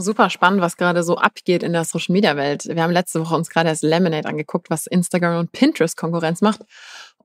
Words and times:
Super 0.00 0.30
spannend, 0.30 0.60
was 0.60 0.76
gerade 0.76 1.02
so 1.02 1.16
abgeht 1.16 1.64
in 1.64 1.72
der 1.72 1.84
Social 1.84 2.12
Media 2.12 2.36
Welt. 2.36 2.66
Wir 2.66 2.84
haben 2.84 2.92
letzte 2.92 3.20
Woche 3.20 3.34
uns 3.34 3.50
gerade 3.50 3.68
das 3.68 3.82
Lemonade 3.82 4.28
angeguckt, 4.28 4.70
was 4.70 4.86
Instagram 4.86 5.40
und 5.40 5.50
Pinterest 5.50 5.96
Konkurrenz 5.96 6.40
macht. 6.40 6.60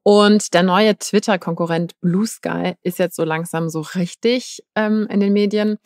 Und 0.02 0.56
der 0.56 0.64
neue 0.64 0.98
Twitter-Konkurrent 0.98 2.00
Blue 2.02 2.26
Sky 2.26 2.74
ist 2.82 2.98
jetzt 2.98 3.16
so 3.16 3.24
langsam 3.26 3.70
so 3.70 3.82
richtig 3.82 4.64
ähm, 4.74 5.06
in 5.12 5.20
den 5.20 5.34
Medien. 5.34 5.78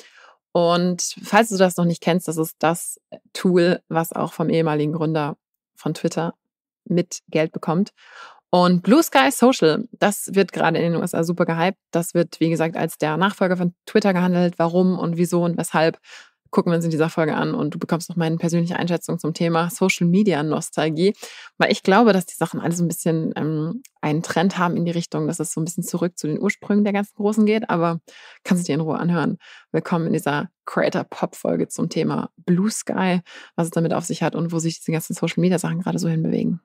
Und 0.54 1.18
falls 1.24 1.50
du 1.50 1.58
das 1.58 1.76
noch 1.76 1.84
nicht 1.84 2.02
kennst, 2.02 2.30
das 2.30 2.38
ist 2.38 2.56
das 2.60 3.02
Tool, 3.34 3.82
was 3.90 4.14
auch 4.14 4.32
vom 4.32 4.50
ehemaligen 4.50 4.94
Gründer 4.94 5.36
von 5.76 5.94
Twitter 5.94 6.36
mit 6.86 7.20
Geld 7.28 7.52
bekommt. 7.52 7.92
Und 8.50 8.82
Blue 8.82 9.04
Sky 9.04 9.30
Social, 9.30 9.90
das 9.92 10.30
wird 10.36 10.54
gerade 10.54 10.78
in 10.78 10.94
den 10.94 11.02
USA 11.02 11.26
super 11.26 11.46
gehypt. 11.46 11.78
Das 11.92 12.14
wird, 12.14 12.40
wie 12.40 12.50
gesagt, 12.50 12.78
als 12.78 12.98
der 12.98 13.18
Nachfolger 13.18 13.58
von 13.58 13.76
Twitter 13.86 14.14
gehandelt. 14.14 14.58
Warum 14.58 14.98
und 14.98 15.18
wieso 15.18 15.44
und 15.44 15.58
weshalb 15.58 16.00
gucken 16.52 16.72
wir 16.72 16.76
uns 16.76 16.86
in 16.86 16.92
dieser 16.92 17.10
Folge 17.10 17.36
an 17.36 17.54
und 17.54 17.74
du 17.74 17.80
bekommst 17.80 18.10
noch 18.10 18.16
meine 18.16 18.38
persönliche 18.38 18.78
Einschätzung 18.78 19.20
zum 19.20 19.34
Thema 19.34 19.70
Social 19.70 20.08
Media 20.08 20.44
Nostalgie, 20.44 21.14
weil 21.58 21.72
ich 21.72 21.84
glaube, 21.84 22.14
dass 22.14 22.26
die 22.26 22.36
Sachen 22.36 22.60
alle 22.60 22.74
so 22.74 22.84
ein 22.84 22.88
bisschen 22.88 23.34
ähm, 23.36 23.82
einen 24.02 24.24
Trend 24.24 24.58
haben 24.58 24.78
in 24.78 24.86
die 24.86 24.92
Richtung, 24.92 25.28
dass 25.28 25.40
es 25.40 25.52
so 25.52 25.62
ein 25.62 25.66
bisschen 25.66 25.84
zurück 25.84 26.18
zu 26.18 26.28
den 26.28 26.40
Ursprüngen 26.40 26.84
der 26.84 26.94
ganzen 26.94 27.16
Großen 27.16 27.46
geht, 27.46 27.70
aber 27.70 28.00
kannst 28.44 28.64
du 28.64 28.68
dir 28.68 28.76
in 28.76 28.82
Ruhe 28.82 28.98
anhören. 28.98 29.38
Willkommen 29.72 30.08
in 30.08 30.14
dieser 30.14 30.50
Creator 30.66 31.04
Pop 31.04 31.36
Folge 31.36 31.68
zum 31.68 31.90
Thema 31.90 32.30
Blue 32.38 32.70
Sky, 32.70 33.22
was 33.56 33.68
es 33.68 33.72
damit 33.72 33.94
auf 33.94 34.06
sich 34.06 34.24
hat 34.24 34.36
und 34.36 34.52
wo 34.52 34.60
sich 34.60 34.80
diese 34.80 34.92
ganzen 34.92 35.14
Social 35.14 35.42
Media 35.42 35.60
Sachen 35.60 35.82
gerade 35.82 36.00
so 36.00 36.08
hinbewegen. 36.08 36.62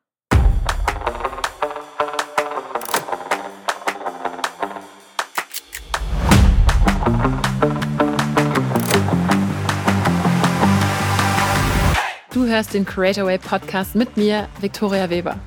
Du 12.32 12.46
hörst 12.46 12.72
den 12.72 12.86
Creator 12.86 13.26
Way 13.26 13.36
Podcast 13.36 13.94
mit 13.94 14.16
mir, 14.16 14.48
Viktoria 14.62 15.10
Weber. 15.10 15.38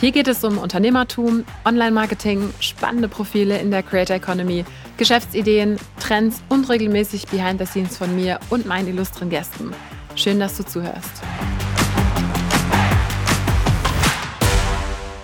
Hier 0.00 0.10
geht 0.10 0.26
es 0.26 0.42
um 0.42 0.58
Unternehmertum, 0.58 1.44
Online-Marketing, 1.64 2.52
spannende 2.58 3.06
Profile 3.06 3.60
in 3.60 3.70
der 3.70 3.84
Creator 3.84 4.16
Economy, 4.16 4.64
Geschäftsideen, 4.96 5.76
Trends 6.00 6.42
und 6.48 6.68
regelmäßig 6.68 7.28
Behind 7.28 7.60
the 7.60 7.66
Scenes 7.66 7.96
von 7.96 8.16
mir 8.16 8.40
und 8.50 8.66
meinen 8.66 8.88
illustren 8.88 9.30
Gästen. 9.30 9.70
Schön, 10.16 10.40
dass 10.40 10.56
du 10.56 10.64
zuhörst. 10.64 11.22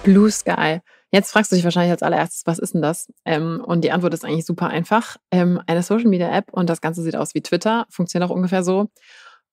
Blue 0.05 0.31
Sky. 0.31 0.79
Jetzt 1.11 1.33
fragst 1.33 1.51
du 1.51 1.57
dich 1.57 1.65
wahrscheinlich 1.65 1.91
als 1.91 2.03
allererstes, 2.03 2.43
was 2.45 2.59
ist 2.59 2.75
denn 2.75 2.83
das? 2.83 3.11
Ähm, 3.25 3.63
und 3.65 3.83
die 3.83 3.91
Antwort 3.91 4.15
ist 4.15 4.25
eigentlich 4.25 4.47
super 4.47 4.69
einfach. 4.69 5.17
Ähm, 5.31 5.61
eine 5.67 5.83
Social 5.83 6.09
Media 6.09 6.31
App 6.31 6.53
und 6.53 6.69
das 6.71 6.81
Ganze 6.81 7.03
sieht 7.03 7.17
aus 7.17 7.35
wie 7.35 7.41
Twitter, 7.41 7.87
funktioniert 7.89 8.31
auch 8.31 8.35
ungefähr 8.35 8.63
so. 8.63 8.89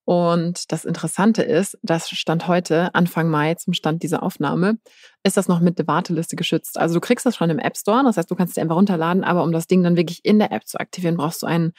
Und 0.05 0.71
das 0.71 0.85
Interessante 0.85 1.41
ist, 1.41 1.77
dass 1.81 2.09
Stand 2.09 2.47
heute, 2.47 2.93
Anfang 2.93 3.27
Mai 3.27 3.55
zum 3.55 3.73
Stand 3.73 4.03
dieser 4.03 4.21
Aufnahme, 4.21 4.77
ist 5.23 5.35
das 5.35 5.47
noch 5.47 5.59
mit 5.59 5.79
der 5.79 5.87
Warteliste 5.87 6.35
geschützt. 6.35 6.77
Also 6.77 6.93
du 6.95 7.01
kriegst 7.01 7.25
das 7.25 7.35
schon 7.35 7.49
im 7.49 7.59
App 7.59 7.75
Store, 7.75 8.03
das 8.03 8.17
heißt, 8.17 8.29
du 8.29 8.35
kannst 8.35 8.55
es 8.55 8.61
einfach 8.61 8.75
runterladen, 8.75 9.23
aber 9.23 9.43
um 9.43 9.51
das 9.51 9.65
Ding 9.65 9.83
dann 9.83 9.97
wirklich 9.97 10.23
in 10.23 10.37
der 10.37 10.51
App 10.51 10.67
zu 10.67 10.79
aktivieren, 10.79 11.17
brauchst 11.17 11.41
du 11.41 11.47
einen 11.47 11.73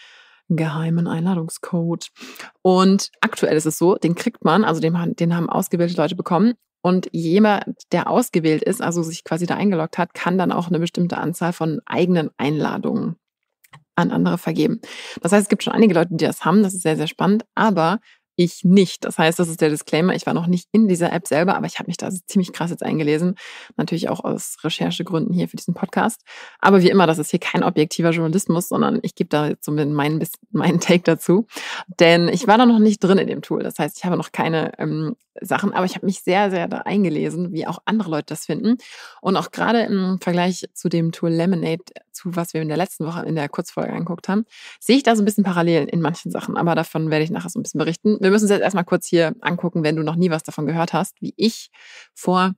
geheimen 0.48 1.06
Einladungscode. 1.06 2.08
Und 2.62 3.10
aktuell 3.20 3.56
ist 3.56 3.66
es 3.66 3.78
so, 3.78 3.94
den 3.94 4.14
kriegt 4.16 4.44
man, 4.44 4.64
also 4.64 4.80
den, 4.80 5.14
den 5.16 5.34
haben 5.34 5.48
ausgewählte 5.48 5.96
Leute 5.96 6.16
bekommen. 6.16 6.54
Und 6.82 7.08
jemand, 7.12 7.64
der 7.90 8.08
ausgewählt 8.08 8.62
ist, 8.62 8.80
also 8.80 9.02
sich 9.02 9.24
quasi 9.24 9.46
da 9.46 9.56
eingeloggt 9.56 9.98
hat, 9.98 10.14
kann 10.14 10.38
dann 10.38 10.52
auch 10.52 10.68
eine 10.68 10.78
bestimmte 10.78 11.18
Anzahl 11.18 11.52
von 11.52 11.80
eigenen 11.84 12.30
Einladungen 12.36 13.16
an 13.96 14.12
andere 14.12 14.38
vergeben. 14.38 14.80
Das 15.20 15.32
heißt, 15.32 15.44
es 15.44 15.48
gibt 15.48 15.64
schon 15.64 15.72
einige 15.72 15.94
Leute, 15.94 16.10
die 16.12 16.24
das 16.24 16.44
haben. 16.44 16.62
Das 16.62 16.74
ist 16.74 16.82
sehr, 16.82 16.96
sehr 16.96 17.06
spannend. 17.06 17.44
Aber 17.54 17.98
ich 18.36 18.64
nicht. 18.64 19.04
Das 19.04 19.18
heißt, 19.18 19.38
das 19.38 19.48
ist 19.48 19.60
der 19.60 19.70
Disclaimer. 19.70 20.14
Ich 20.14 20.26
war 20.26 20.34
noch 20.34 20.46
nicht 20.46 20.68
in 20.72 20.88
dieser 20.88 21.12
App 21.12 21.26
selber, 21.26 21.56
aber 21.56 21.66
ich 21.66 21.78
habe 21.78 21.88
mich 21.88 21.96
da 21.96 22.10
ziemlich 22.10 22.52
krass 22.52 22.70
jetzt 22.70 22.82
eingelesen. 22.82 23.34
Natürlich 23.76 24.08
auch 24.08 24.22
aus 24.22 24.58
Recherchegründen 24.62 25.34
hier 25.34 25.48
für 25.48 25.56
diesen 25.56 25.74
Podcast. 25.74 26.22
Aber 26.60 26.82
wie 26.82 26.90
immer, 26.90 27.06
das 27.06 27.18
ist 27.18 27.30
hier 27.30 27.40
kein 27.40 27.64
objektiver 27.64 28.10
Journalismus, 28.10 28.68
sondern 28.68 29.00
ich 29.02 29.14
gebe 29.14 29.28
da 29.28 29.48
jetzt 29.48 29.64
so 29.64 29.72
meinen, 29.72 30.22
meinen 30.50 30.80
Take 30.80 31.02
dazu. 31.02 31.46
Denn 31.98 32.28
ich 32.28 32.46
war 32.46 32.58
da 32.58 32.66
noch 32.66 32.78
nicht 32.78 33.02
drin 33.02 33.18
in 33.18 33.26
dem 33.26 33.42
Tool. 33.42 33.62
Das 33.62 33.78
heißt, 33.78 33.98
ich 33.98 34.04
habe 34.04 34.16
noch 34.16 34.32
keine 34.32 34.78
ähm, 34.78 35.16
Sachen, 35.40 35.72
aber 35.72 35.84
ich 35.84 35.94
habe 35.94 36.06
mich 36.06 36.20
sehr, 36.22 36.50
sehr 36.50 36.68
da 36.68 36.78
eingelesen, 36.78 37.52
wie 37.52 37.66
auch 37.66 37.78
andere 37.84 38.10
Leute 38.10 38.26
das 38.28 38.46
finden. 38.46 38.76
Und 39.20 39.36
auch 39.36 39.50
gerade 39.50 39.82
im 39.82 40.18
Vergleich 40.20 40.68
zu 40.74 40.88
dem 40.88 41.12
Tool 41.12 41.30
Lemonade, 41.30 41.84
zu 42.12 42.34
was 42.34 42.54
wir 42.54 42.62
in 42.62 42.68
der 42.68 42.76
letzten 42.76 43.06
Woche 43.06 43.24
in 43.24 43.34
der 43.34 43.48
Kurzfolge 43.48 43.92
angeguckt 43.92 44.28
haben, 44.28 44.44
sehe 44.80 44.96
ich 44.96 45.02
da 45.02 45.16
so 45.16 45.22
ein 45.22 45.24
bisschen 45.24 45.44
Parallelen 45.44 45.88
in 45.88 46.00
manchen 46.00 46.30
Sachen. 46.30 46.56
Aber 46.56 46.74
davon 46.74 47.10
werde 47.10 47.24
ich 47.24 47.30
nachher 47.30 47.50
so 47.50 47.58
ein 47.58 47.62
bisschen 47.62 47.78
berichten. 47.78 48.18
Wir 48.20 48.30
müssen 48.30 48.44
uns 48.44 48.50
jetzt 48.50 48.62
erstmal 48.62 48.84
kurz 48.84 49.06
hier 49.06 49.34
angucken, 49.40 49.82
wenn 49.82 49.96
du 49.96 50.02
noch 50.02 50.16
nie 50.16 50.30
was 50.30 50.42
davon 50.42 50.66
gehört 50.66 50.92
hast, 50.92 51.20
wie 51.20 51.34
ich 51.36 51.70
vor 52.14 52.52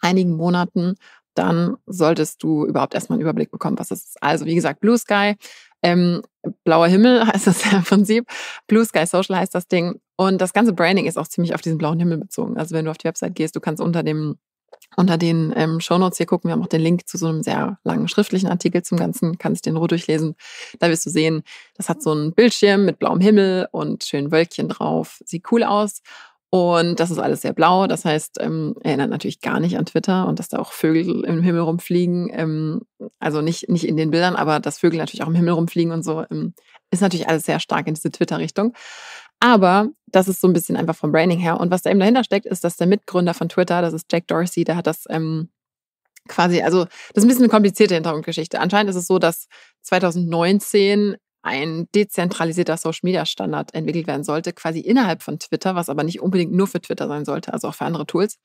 einigen 0.00 0.36
Monaten 0.36 0.96
dann 1.34 1.76
solltest 1.86 2.42
du 2.42 2.66
überhaupt 2.66 2.94
erstmal 2.94 3.16
einen 3.16 3.22
Überblick 3.22 3.50
bekommen, 3.50 3.78
was 3.78 3.90
es 3.90 4.04
ist. 4.04 4.22
Also, 4.22 4.44
wie 4.44 4.54
gesagt, 4.54 4.80
Blue 4.80 4.98
Sky, 4.98 5.36
ähm, 5.82 6.22
blauer 6.64 6.88
Himmel 6.88 7.26
heißt 7.32 7.46
das 7.46 7.72
im 7.72 7.82
Prinzip. 7.82 8.26
Blue 8.66 8.84
Sky 8.84 9.06
Social 9.06 9.36
heißt 9.36 9.54
das 9.54 9.68
Ding. 9.68 10.00
Und 10.16 10.40
das 10.40 10.52
ganze 10.52 10.72
Branding 10.72 11.06
ist 11.06 11.18
auch 11.18 11.28
ziemlich 11.28 11.54
auf 11.54 11.60
diesen 11.60 11.78
blauen 11.78 11.98
Himmel 11.98 12.18
bezogen. 12.18 12.56
Also 12.56 12.74
wenn 12.74 12.84
du 12.84 12.90
auf 12.90 12.98
die 12.98 13.08
Website 13.08 13.34
gehst, 13.34 13.56
du 13.56 13.60
kannst 13.60 13.82
unter 13.82 14.02
dem 14.02 14.36
unter 14.96 15.16
den 15.16 15.52
ähm, 15.56 15.80
Shownotes 15.80 16.18
hier 16.18 16.26
gucken. 16.26 16.48
Wir 16.48 16.52
haben 16.52 16.62
auch 16.62 16.68
den 16.68 16.80
Link 16.80 17.06
zu 17.08 17.16
so 17.16 17.26
einem 17.26 17.42
sehr 17.42 17.78
langen 17.84 18.08
schriftlichen 18.08 18.48
Artikel 18.48 18.82
zum 18.82 18.98
Ganzen. 18.98 19.38
Kannst 19.38 19.64
den 19.66 19.76
Ruhe 19.76 19.88
durchlesen. 19.88 20.34
Da 20.80 20.90
wirst 20.90 21.06
du 21.06 21.10
sehen, 21.10 21.42
das 21.76 21.88
hat 21.88 22.02
so 22.02 22.10
einen 22.12 22.34
Bildschirm 22.34 22.84
mit 22.84 22.98
blauem 22.98 23.20
Himmel 23.20 23.68
und 23.72 24.04
schönen 24.04 24.30
Wölkchen 24.30 24.68
drauf. 24.68 25.20
Sieht 25.24 25.50
cool 25.50 25.62
aus. 25.62 26.02
Und 26.50 27.00
das 27.00 27.10
ist 27.10 27.18
alles 27.18 27.40
sehr 27.40 27.54
blau. 27.54 27.86
Das 27.86 28.04
heißt, 28.04 28.36
ähm, 28.40 28.74
erinnert 28.82 29.08
natürlich 29.08 29.40
gar 29.40 29.58
nicht 29.58 29.78
an 29.78 29.86
Twitter 29.86 30.28
und 30.28 30.38
dass 30.38 30.48
da 30.50 30.58
auch 30.58 30.72
Vögel 30.72 31.24
im 31.24 31.42
Himmel 31.42 31.62
rumfliegen. 31.62 32.30
Ähm, 32.30 32.82
also 33.22 33.40
nicht, 33.40 33.68
nicht 33.68 33.86
in 33.86 33.96
den 33.96 34.10
Bildern, 34.10 34.36
aber 34.36 34.60
dass 34.60 34.78
Vögel 34.78 34.98
natürlich 34.98 35.22
auch 35.22 35.28
im 35.28 35.34
Himmel 35.34 35.54
rumfliegen 35.54 35.92
und 35.92 36.02
so, 36.02 36.24
ähm, 36.30 36.54
ist 36.90 37.00
natürlich 37.00 37.28
alles 37.28 37.46
sehr 37.46 37.60
stark 37.60 37.86
in 37.86 37.94
diese 37.94 38.10
Twitter-Richtung. 38.10 38.74
Aber 39.40 39.88
das 40.06 40.28
ist 40.28 40.40
so 40.40 40.48
ein 40.48 40.52
bisschen 40.52 40.76
einfach 40.76 40.94
vom 40.94 41.12
Branding 41.12 41.38
her. 41.38 41.58
Und 41.58 41.70
was 41.70 41.82
da 41.82 41.90
eben 41.90 42.00
dahinter 42.00 42.24
steckt, 42.24 42.46
ist, 42.46 42.64
dass 42.64 42.76
der 42.76 42.86
Mitgründer 42.86 43.34
von 43.34 43.48
Twitter, 43.48 43.80
das 43.82 43.92
ist 43.92 44.06
Jack 44.12 44.26
Dorsey, 44.28 44.64
der 44.64 44.76
hat 44.76 44.86
das 44.86 45.04
ähm, 45.08 45.48
quasi, 46.28 46.62
also 46.62 46.84
das 46.84 46.92
ist 47.14 47.24
ein 47.24 47.28
bisschen 47.28 47.44
eine 47.44 47.50
komplizierte 47.50 47.94
Hintergrundgeschichte. 47.94 48.60
Anscheinend 48.60 48.90
ist 48.90 48.96
es 48.96 49.06
so, 49.06 49.18
dass 49.18 49.48
2019 49.82 51.16
ein 51.42 51.88
dezentralisierter 51.94 52.76
Social 52.76 53.00
Media 53.02 53.26
Standard 53.26 53.74
entwickelt 53.74 54.06
werden 54.06 54.24
sollte, 54.24 54.52
quasi 54.52 54.80
innerhalb 54.80 55.22
von 55.22 55.38
Twitter, 55.38 55.74
was 55.74 55.88
aber 55.88 56.04
nicht 56.04 56.20
unbedingt 56.20 56.52
nur 56.52 56.68
für 56.68 56.80
Twitter 56.80 57.08
sein 57.08 57.24
sollte, 57.24 57.52
also 57.52 57.68
auch 57.68 57.74
für 57.74 57.84
andere 57.84 58.06
Tools. 58.06 58.38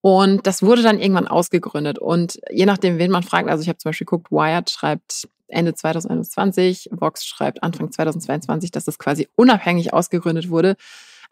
Und 0.00 0.46
das 0.46 0.62
wurde 0.62 0.82
dann 0.82 0.98
irgendwann 0.98 1.28
ausgegründet. 1.28 1.98
Und 1.98 2.40
je 2.50 2.66
nachdem, 2.66 2.98
wen 2.98 3.10
man 3.10 3.22
fragt, 3.22 3.48
also 3.48 3.62
ich 3.62 3.68
habe 3.68 3.78
zum 3.78 3.90
Beispiel 3.90 4.06
geguckt, 4.06 4.32
Wired 4.32 4.70
schreibt 4.70 5.28
Ende 5.48 5.74
2021, 5.74 6.88
Vox 6.92 7.26
schreibt 7.26 7.62
Anfang 7.62 7.92
2022, 7.92 8.70
dass 8.70 8.84
das 8.84 8.98
quasi 8.98 9.28
unabhängig 9.36 9.92
ausgegründet 9.92 10.48
wurde, 10.48 10.76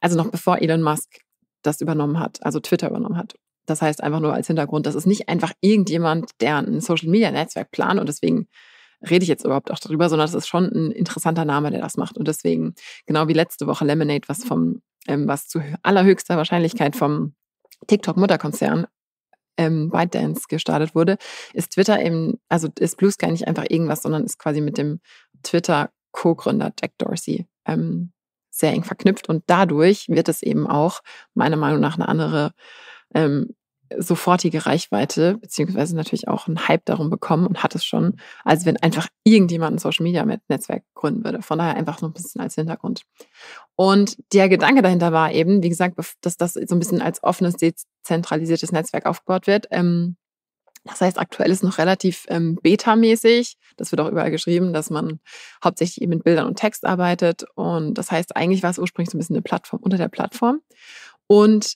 also 0.00 0.16
noch 0.16 0.30
bevor 0.30 0.60
Elon 0.60 0.82
Musk 0.82 1.20
das 1.62 1.80
übernommen 1.80 2.20
hat, 2.20 2.44
also 2.44 2.60
Twitter 2.60 2.88
übernommen 2.88 3.16
hat. 3.16 3.34
Das 3.66 3.80
heißt 3.82 4.02
einfach 4.02 4.20
nur 4.20 4.34
als 4.34 4.48
Hintergrund, 4.48 4.86
das 4.86 4.94
ist 4.94 5.06
nicht 5.06 5.28
einfach 5.28 5.52
irgendjemand, 5.60 6.30
der 6.40 6.58
ein 6.58 6.80
Social 6.80 7.08
Media 7.08 7.30
Netzwerk 7.30 7.70
plant 7.70 8.00
und 8.00 8.08
deswegen 8.08 8.48
rede 9.08 9.22
ich 9.22 9.28
jetzt 9.28 9.44
überhaupt 9.44 9.70
auch 9.70 9.78
darüber, 9.78 10.08
sondern 10.08 10.26
das 10.26 10.34
ist 10.34 10.48
schon 10.48 10.64
ein 10.64 10.92
interessanter 10.92 11.44
Name, 11.44 11.70
der 11.70 11.80
das 11.80 11.96
macht. 11.96 12.16
Und 12.18 12.28
deswegen, 12.28 12.74
genau 13.06 13.28
wie 13.28 13.32
letzte 13.32 13.66
Woche 13.66 13.84
Lemonade, 13.84 14.28
was 14.28 14.44
vom, 14.44 14.82
ähm, 15.06 15.26
was 15.26 15.48
zu 15.48 15.60
allerhöchster 15.82 16.36
Wahrscheinlichkeit 16.36 16.96
vom 16.96 17.34
TikTok-Mutterkonzern 17.86 18.86
ähm, 19.56 19.90
ByteDance 19.90 20.46
gestartet 20.48 20.94
wurde, 20.94 21.16
ist 21.54 21.72
Twitter 21.72 22.00
eben, 22.02 22.38
also 22.48 22.68
ist 22.78 22.96
Blue 22.96 23.10
Sky 23.10 23.30
nicht 23.30 23.48
einfach 23.48 23.64
irgendwas, 23.68 24.02
sondern 24.02 24.24
ist 24.24 24.38
quasi 24.38 24.60
mit 24.60 24.78
dem 24.78 25.00
Twitter-Co-Gründer 25.42 26.72
Jack 26.80 26.92
Dorsey 26.98 27.46
ähm, 27.66 28.12
sehr 28.50 28.72
eng 28.72 28.84
verknüpft. 28.84 29.28
Und 29.28 29.44
dadurch 29.46 30.08
wird 30.08 30.28
es 30.28 30.42
eben 30.42 30.66
auch 30.66 31.00
meiner 31.34 31.56
Meinung 31.56 31.80
nach 31.80 31.96
eine 31.96 32.08
andere 32.08 32.52
ähm, 33.14 33.54
sofortige 33.98 34.66
Reichweite, 34.66 35.38
beziehungsweise 35.38 35.96
natürlich 35.96 36.28
auch 36.28 36.46
einen 36.46 36.68
Hype 36.68 36.84
darum 36.84 37.10
bekommen 37.10 37.46
und 37.46 37.62
hat 37.62 37.74
es 37.74 37.84
schon, 37.84 38.16
als 38.44 38.64
wenn 38.66 38.76
einfach 38.76 39.08
irgendjemand 39.24 39.76
ein 39.76 39.78
Social 39.78 40.04
Media 40.04 40.24
Netzwerk 40.48 40.84
gründen 40.94 41.24
würde. 41.24 41.42
Von 41.42 41.58
daher 41.58 41.76
einfach 41.76 41.98
so 41.98 42.06
ein 42.06 42.12
bisschen 42.12 42.40
als 42.40 42.54
Hintergrund. 42.54 43.02
Und 43.76 44.16
der 44.32 44.48
Gedanke 44.48 44.82
dahinter 44.82 45.12
war 45.12 45.32
eben, 45.32 45.62
wie 45.62 45.68
gesagt, 45.68 45.96
dass 46.20 46.36
das 46.36 46.54
so 46.54 46.74
ein 46.74 46.78
bisschen 46.78 47.02
als 47.02 47.22
offenes, 47.22 47.56
dezentralisiertes 47.56 48.72
Netzwerk 48.72 49.06
aufgebaut 49.06 49.46
wird. 49.46 49.66
Ähm, 49.70 50.16
das 50.84 51.00
heißt, 51.00 51.18
aktuell 51.18 51.50
ist 51.50 51.62
noch 51.62 51.78
relativ 51.78 52.24
ähm, 52.28 52.58
beta-mäßig. 52.62 53.56
Das 53.76 53.92
wird 53.92 54.00
auch 54.00 54.10
überall 54.10 54.30
geschrieben, 54.30 54.72
dass 54.72 54.88
man 54.88 55.20
hauptsächlich 55.62 56.00
eben 56.00 56.10
mit 56.10 56.24
Bildern 56.24 56.46
und 56.46 56.58
Text 56.58 56.86
arbeitet. 56.86 57.44
Und 57.54 57.94
das 57.94 58.10
heißt, 58.10 58.34
eigentlich 58.36 58.62
war 58.62 58.70
es 58.70 58.78
ursprünglich 58.78 59.10
so 59.10 59.18
ein 59.18 59.20
bisschen 59.20 59.36
eine 59.36 59.42
Plattform 59.42 59.80
unter 59.82 59.98
der 59.98 60.08
Plattform. 60.08 60.60
Und 61.26 61.74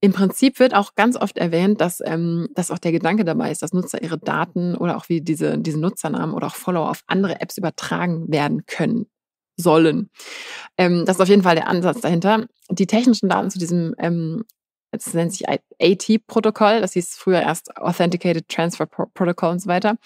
im 0.00 0.12
Prinzip 0.12 0.60
wird 0.60 0.74
auch 0.74 0.94
ganz 0.94 1.16
oft 1.16 1.38
erwähnt, 1.38 1.80
dass, 1.80 2.00
ähm, 2.04 2.48
dass 2.54 2.70
auch 2.70 2.78
der 2.78 2.92
Gedanke 2.92 3.24
dabei 3.24 3.50
ist, 3.50 3.62
dass 3.62 3.72
Nutzer 3.72 4.02
ihre 4.02 4.18
Daten 4.18 4.76
oder 4.76 4.96
auch 4.96 5.08
wie 5.08 5.20
diese, 5.20 5.58
diese 5.58 5.80
Nutzernamen 5.80 6.34
oder 6.34 6.46
auch 6.46 6.54
Follower 6.54 6.90
auf 6.90 7.02
andere 7.06 7.40
Apps 7.40 7.58
übertragen 7.58 8.30
werden 8.30 8.64
können 8.66 9.06
sollen. 9.56 10.10
Ähm, 10.76 11.04
das 11.04 11.16
ist 11.16 11.22
auf 11.22 11.28
jeden 11.28 11.42
Fall 11.42 11.56
der 11.56 11.66
Ansatz 11.66 12.00
dahinter. 12.00 12.46
Die 12.70 12.86
technischen 12.86 13.28
Daten 13.28 13.50
zu 13.50 13.58
diesem 13.58 13.94
ähm, 13.98 14.44
nennt 15.12 15.32
sich 15.32 15.48
AT-Protokoll, 15.48 16.80
das 16.80 16.94
hieß 16.94 17.16
früher 17.16 17.42
erst 17.42 17.76
Authenticated 17.76 18.48
Transfer 18.48 18.86
Protocol 18.86 19.50
und 19.50 19.60
so 19.60 19.68
weiter. 19.68 19.96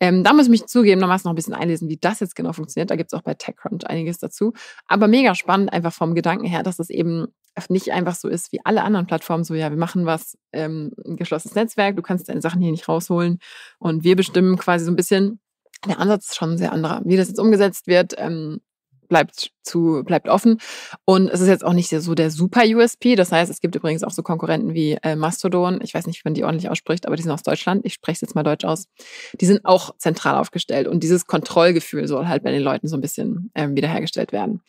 Ähm, 0.00 0.24
da 0.24 0.32
muss 0.32 0.46
ich 0.46 0.50
mich 0.50 0.66
zugeben, 0.66 1.00
nochmals 1.00 1.24
noch 1.24 1.32
ein 1.32 1.36
bisschen 1.36 1.54
einlesen, 1.54 1.88
wie 1.88 1.96
das 1.96 2.20
jetzt 2.20 2.36
genau 2.36 2.52
funktioniert. 2.52 2.90
Da 2.90 2.96
gibt 2.96 3.12
es 3.12 3.18
auch 3.18 3.22
bei 3.22 3.34
TechCrunch 3.34 3.86
einiges 3.86 4.18
dazu. 4.18 4.52
Aber 4.86 5.08
mega 5.08 5.34
spannend, 5.34 5.72
einfach 5.72 5.92
vom 5.92 6.14
Gedanken 6.14 6.46
her, 6.46 6.62
dass 6.62 6.78
es 6.78 6.90
eben 6.90 7.28
nicht 7.68 7.92
einfach 7.92 8.14
so 8.14 8.28
ist 8.28 8.52
wie 8.52 8.60
alle 8.64 8.82
anderen 8.82 9.06
Plattformen, 9.06 9.44
so 9.44 9.54
ja, 9.54 9.70
wir 9.70 9.78
machen 9.78 10.06
was, 10.06 10.36
ähm, 10.52 10.92
ein 11.04 11.16
geschlossenes 11.16 11.54
Netzwerk, 11.54 11.96
du 11.96 12.02
kannst 12.02 12.28
deine 12.28 12.40
Sachen 12.40 12.60
hier 12.60 12.70
nicht 12.70 12.88
rausholen 12.88 13.38
und 13.78 14.04
wir 14.04 14.16
bestimmen 14.16 14.56
quasi 14.56 14.84
so 14.84 14.90
ein 14.90 14.96
bisschen. 14.96 15.40
Der 15.86 16.00
Ansatz 16.00 16.30
ist 16.30 16.36
schon 16.36 16.52
ein 16.52 16.58
sehr 16.58 16.72
anderer. 16.72 17.02
Wie 17.04 17.16
das 17.16 17.28
jetzt 17.28 17.38
umgesetzt 17.38 17.86
wird, 17.86 18.14
ähm, 18.16 18.60
bleibt 19.08 19.52
zu, 19.62 20.02
bleibt 20.04 20.28
offen. 20.28 20.58
Und 21.04 21.28
es 21.28 21.40
ist 21.40 21.48
jetzt 21.48 21.64
auch 21.64 21.72
nicht 21.72 21.88
so 21.88 22.14
der 22.14 22.30
super 22.30 22.62
USP. 22.64 23.14
Das 23.16 23.32
heißt, 23.32 23.50
es 23.50 23.60
gibt 23.60 23.74
übrigens 23.74 24.02
auch 24.02 24.10
so 24.10 24.22
Konkurrenten 24.22 24.74
wie 24.74 24.98
äh, 25.02 25.16
Mastodon. 25.16 25.80
Ich 25.82 25.94
weiß 25.94 26.06
nicht, 26.06 26.18
wie 26.18 26.28
man 26.28 26.34
die 26.34 26.44
ordentlich 26.44 26.70
ausspricht, 26.70 27.06
aber 27.06 27.16
die 27.16 27.22
sind 27.22 27.32
aus 27.32 27.42
Deutschland. 27.42 27.84
Ich 27.84 27.94
spreche 27.94 28.16
es 28.16 28.20
jetzt 28.22 28.34
mal 28.34 28.42
deutsch 28.42 28.64
aus. 28.64 28.86
Die 29.40 29.46
sind 29.46 29.64
auch 29.64 29.96
zentral 29.98 30.36
aufgestellt. 30.36 30.88
Und 30.88 31.02
dieses 31.02 31.26
Kontrollgefühl 31.26 32.08
soll 32.08 32.26
halt 32.26 32.42
bei 32.42 32.50
den 32.50 32.62
Leuten 32.62 32.88
so 32.88 32.96
ein 32.96 33.00
bisschen 33.00 33.50
ähm, 33.54 33.76
wiederhergestellt 33.76 34.32
werden. 34.32 34.62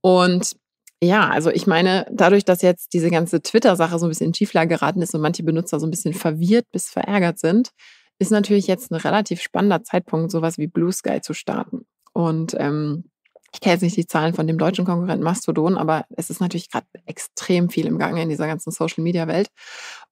Und 0.00 0.56
ja, 1.04 1.28
also 1.28 1.50
ich 1.50 1.66
meine, 1.66 2.06
dadurch, 2.10 2.44
dass 2.44 2.62
jetzt 2.62 2.92
diese 2.92 3.10
ganze 3.10 3.42
Twitter-Sache 3.42 3.98
so 3.98 4.06
ein 4.06 4.08
bisschen 4.08 4.28
in 4.28 4.34
Schieflage 4.34 4.68
geraten 4.68 5.02
ist 5.02 5.14
und 5.14 5.20
manche 5.20 5.42
Benutzer 5.42 5.80
so 5.80 5.86
ein 5.86 5.90
bisschen 5.90 6.14
verwirrt 6.14 6.66
bis 6.72 6.90
verärgert 6.90 7.38
sind, 7.38 7.70
ist 8.18 8.30
natürlich 8.30 8.66
jetzt 8.66 8.90
ein 8.90 8.96
relativ 8.96 9.40
spannender 9.40 9.82
Zeitpunkt, 9.82 10.30
sowas 10.30 10.58
wie 10.58 10.66
Blue 10.66 10.92
Sky 10.92 11.20
zu 11.20 11.34
starten. 11.34 11.86
Und 12.12 12.54
ähm, 12.58 13.04
ich 13.52 13.60
kenne 13.60 13.74
jetzt 13.74 13.82
nicht 13.82 13.96
die 13.96 14.06
Zahlen 14.06 14.34
von 14.34 14.46
dem 14.46 14.58
deutschen 14.58 14.84
Konkurrenten 14.84 15.24
Mastodon, 15.24 15.78
aber 15.78 16.04
es 16.16 16.28
ist 16.28 16.40
natürlich 16.40 16.70
gerade 16.70 16.86
extrem 17.06 17.70
viel 17.70 17.86
im 17.86 17.98
Gange 17.98 18.22
in 18.22 18.28
dieser 18.28 18.48
ganzen 18.48 18.72
Social-Media-Welt. 18.72 19.48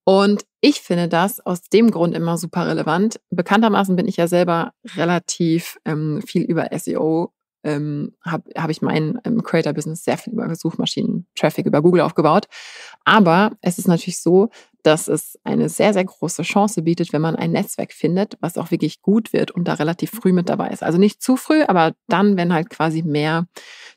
Und 0.05 0.45
ich 0.61 0.81
finde 0.81 1.09
das 1.09 1.41
aus 1.45 1.63
dem 1.63 1.91
Grund 1.91 2.15
immer 2.15 2.39
super 2.39 2.67
relevant. 2.67 3.21
Bekanntermaßen 3.31 3.97
bin 3.97 4.07
ich 4.07 4.17
ja 4.17 4.29
selber 4.29 4.73
relativ 4.97 5.77
ähm, 5.85 6.23
viel 6.25 6.43
über 6.43 6.69
SEO 6.77 7.33
ähm, 7.65 8.15
habe 8.25 8.51
hab 8.57 8.71
ich 8.71 8.83
mein 8.83 9.21
ähm, 9.25 9.43
Creator-Business 9.43 10.05
sehr 10.05 10.19
viel 10.19 10.33
über 10.33 10.55
Suchmaschinen-Traffic 10.55 11.67
über 11.67 11.83
Google 11.83 12.03
aufgebaut. 12.03 12.47
Aber 13.05 13.53
es 13.61 13.79
ist 13.79 13.89
natürlich 13.89 14.21
so, 14.21 14.51
dass 14.83 15.07
es 15.07 15.39
eine 15.45 15.69
sehr, 15.69 15.93
sehr 15.93 16.05
große 16.05 16.43
Chance 16.43 16.83
bietet, 16.83 17.13
wenn 17.13 17.23
man 17.23 17.37
ein 17.37 17.53
Netzwerk 17.53 17.93
findet, 17.93 18.37
was 18.41 18.59
auch 18.59 18.71
wirklich 18.71 19.01
gut 19.01 19.33
wird 19.33 19.53
und 19.53 19.69
da 19.69 19.75
relativ 19.75 20.11
früh 20.11 20.33
mit 20.33 20.49
dabei 20.49 20.69
ist. 20.69 20.83
Also 20.83 20.99
nicht 20.99 21.23
zu 21.23 21.37
früh, 21.37 21.63
aber 21.63 21.93
dann, 22.09 22.37
wenn 22.37 22.53
halt 22.53 22.69
quasi 22.69 23.03
mehr 23.03 23.47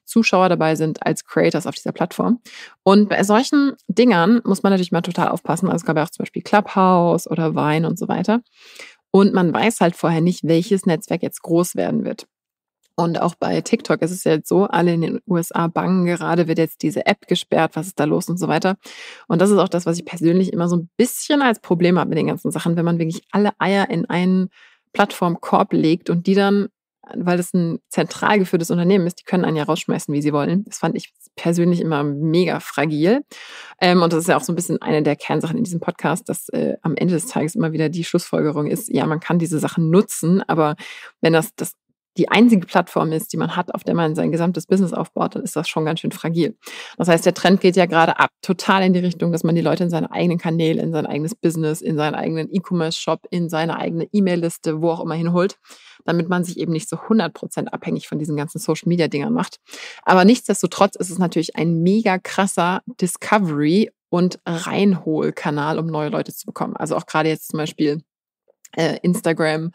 Zuschauer 0.05 0.49
dabei 0.49 0.75
sind 0.75 1.05
als 1.05 1.25
Creators 1.25 1.65
auf 1.65 1.75
dieser 1.75 1.91
Plattform. 1.91 2.39
Und 2.83 3.09
bei 3.09 3.23
solchen 3.23 3.73
Dingern 3.87 4.41
muss 4.45 4.61
man 4.61 4.71
natürlich 4.71 4.91
mal 4.91 5.01
total 5.01 5.29
aufpassen. 5.29 5.67
Also 5.67 5.77
es 5.77 5.85
gab 5.85 5.97
ja 5.97 6.03
auch 6.03 6.11
zum 6.11 6.23
Beispiel 6.23 6.43
Clubhouse 6.43 7.29
oder 7.29 7.55
Vine 7.55 7.87
und 7.87 7.97
so 7.97 8.07
weiter. 8.07 8.41
Und 9.11 9.33
man 9.33 9.53
weiß 9.53 9.79
halt 9.79 9.95
vorher 9.95 10.21
nicht, 10.21 10.43
welches 10.43 10.85
Netzwerk 10.85 11.23
jetzt 11.23 11.41
groß 11.41 11.75
werden 11.75 12.05
wird. 12.05 12.27
Und 12.95 13.21
auch 13.21 13.35
bei 13.35 13.59
TikTok 13.61 14.01
ist 14.01 14.11
es 14.11 14.23
ja 14.23 14.33
jetzt 14.33 14.47
so, 14.47 14.65
alle 14.65 14.93
in 14.93 15.01
den 15.01 15.19
USA 15.27 15.67
bangen 15.67 16.05
gerade, 16.05 16.47
wird 16.47 16.57
jetzt 16.57 16.81
diese 16.81 17.05
App 17.05 17.27
gesperrt, 17.27 17.75
was 17.75 17.87
ist 17.87 17.99
da 17.99 18.05
los 18.05 18.29
und 18.29 18.37
so 18.37 18.47
weiter. 18.47 18.77
Und 19.27 19.41
das 19.41 19.49
ist 19.49 19.57
auch 19.57 19.67
das, 19.67 19.85
was 19.85 19.97
ich 19.97 20.05
persönlich 20.05 20.53
immer 20.53 20.69
so 20.69 20.77
ein 20.77 20.89
bisschen 20.95 21.41
als 21.41 21.59
Problem 21.59 21.99
habe 21.99 22.09
mit 22.09 22.17
den 22.17 22.27
ganzen 22.27 22.51
Sachen, 22.51 22.77
wenn 22.77 22.85
man 22.85 22.99
wirklich 22.99 23.23
alle 23.31 23.51
Eier 23.59 23.89
in 23.89 24.05
einen 24.09 24.49
Plattformkorb 24.93 25.73
legt 25.73 26.09
und 26.09 26.25
die 26.25 26.35
dann, 26.35 26.69
weil 27.13 27.35
das 27.35 27.53
ein 27.53 27.79
zentral 27.89 28.39
geführtes 28.39 28.71
Unternehmen 28.71 29.07
ist, 29.07 29.19
die 29.19 29.25
können 29.25 29.43
einen 29.43 29.57
ja 29.57 29.63
rausschmeißen, 29.65 30.13
wie 30.13 30.21
sie 30.21 30.31
wollen. 30.31 30.63
Das 30.63 30.77
fand 30.77 30.95
ich 30.95 31.13
persönlich 31.35 31.81
immer 31.81 32.03
mega 32.03 32.61
fragil. 32.61 33.23
Ähm, 33.81 34.01
und 34.01 34.13
das 34.13 34.21
ist 34.21 34.29
ja 34.29 34.37
auch 34.37 34.41
so 34.41 34.53
ein 34.53 34.55
bisschen 34.55 34.81
eine 34.81 35.03
der 35.03 35.17
Kernsachen 35.17 35.57
in 35.57 35.65
diesem 35.65 35.81
Podcast, 35.81 36.29
dass 36.29 36.47
äh, 36.49 36.77
am 36.81 36.95
Ende 36.95 37.13
des 37.13 37.27
Tages 37.27 37.55
immer 37.55 37.73
wieder 37.73 37.89
die 37.89 38.05
Schlussfolgerung 38.05 38.67
ist, 38.67 38.87
ja, 38.87 39.05
man 39.05 39.19
kann 39.19 39.37
diese 39.37 39.59
Sachen 39.59 39.89
nutzen, 39.89 40.41
aber 40.41 40.77
wenn 41.19 41.33
das 41.33 41.53
das 41.55 41.73
die 42.17 42.29
einzige 42.29 42.65
Plattform 42.65 43.11
ist, 43.11 43.33
die 43.33 43.37
man 43.37 43.55
hat, 43.55 43.73
auf 43.73 43.83
der 43.83 43.93
man 43.93 44.15
sein 44.15 44.31
gesamtes 44.31 44.67
Business 44.67 44.93
aufbaut, 44.93 45.35
dann 45.35 45.43
ist 45.43 45.55
das 45.55 45.67
schon 45.67 45.85
ganz 45.85 45.99
schön 45.99 46.11
fragil. 46.11 46.57
Das 46.97 47.07
heißt, 47.07 47.25
der 47.25 47.33
Trend 47.33 47.61
geht 47.61 47.75
ja 47.75 47.85
gerade 47.85 48.19
ab, 48.19 48.29
total 48.41 48.83
in 48.83 48.93
die 48.93 48.99
Richtung, 48.99 49.31
dass 49.31 49.43
man 49.43 49.55
die 49.55 49.61
Leute 49.61 49.83
in 49.83 49.89
seine 49.89 50.11
eigenen 50.11 50.37
Kanäle, 50.37 50.81
in 50.81 50.91
sein 50.91 51.05
eigenes 51.05 51.35
Business, 51.35 51.81
in 51.81 51.97
seinen 51.97 52.15
eigenen 52.15 52.47
E-Commerce-Shop, 52.53 53.27
in 53.29 53.49
seine 53.49 53.77
eigene 53.77 54.07
E-Mail-Liste, 54.11 54.81
wo 54.81 54.91
auch 54.91 55.01
immer 55.01 55.15
hinholt, 55.15 55.57
damit 56.05 56.29
man 56.29 56.43
sich 56.43 56.57
eben 56.57 56.71
nicht 56.71 56.89
so 56.89 56.95
100% 56.95 57.67
abhängig 57.67 58.07
von 58.07 58.19
diesen 58.19 58.37
ganzen 58.37 58.59
Social-Media-Dingern 58.59 59.33
macht. 59.33 59.59
Aber 60.03 60.23
nichtsdestotrotz 60.23 60.95
ist 60.95 61.09
es 61.09 61.19
natürlich 61.19 61.55
ein 61.55 61.81
mega 61.81 62.17
krasser 62.17 62.81
Discovery- 63.01 63.91
und 64.09 64.39
Reinholkanal, 64.45 65.77
um 65.79 65.87
neue 65.87 66.09
Leute 66.09 66.33
zu 66.33 66.45
bekommen. 66.45 66.77
Also 66.77 66.95
auch 66.95 67.05
gerade 67.05 67.27
jetzt 67.27 67.49
zum 67.49 67.57
Beispiel 67.57 68.01
äh, 68.75 68.97
Instagram, 69.01 69.71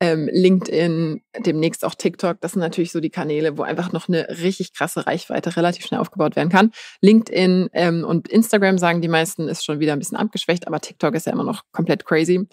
ähm, 0.00 0.28
LinkedIn, 0.32 1.22
demnächst 1.44 1.84
auch 1.84 1.94
TikTok. 1.94 2.40
Das 2.40 2.52
sind 2.52 2.60
natürlich 2.60 2.92
so 2.92 3.00
die 3.00 3.10
Kanäle, 3.10 3.58
wo 3.58 3.62
einfach 3.62 3.92
noch 3.92 4.08
eine 4.08 4.28
richtig 4.28 4.72
krasse 4.72 5.06
Reichweite 5.06 5.56
relativ 5.56 5.86
schnell 5.86 6.00
aufgebaut 6.00 6.36
werden 6.36 6.50
kann. 6.50 6.72
LinkedIn 7.00 7.68
ähm, 7.72 8.04
und 8.04 8.28
Instagram 8.28 8.78
sagen 8.78 9.02
die 9.02 9.08
meisten, 9.08 9.48
ist 9.48 9.64
schon 9.64 9.80
wieder 9.80 9.92
ein 9.92 9.98
bisschen 9.98 10.16
abgeschwächt, 10.16 10.66
aber 10.66 10.80
TikTok 10.80 11.14
ist 11.14 11.26
ja 11.26 11.32
immer 11.32 11.44
noch 11.44 11.62
komplett 11.72 12.04
crazy. 12.04 12.46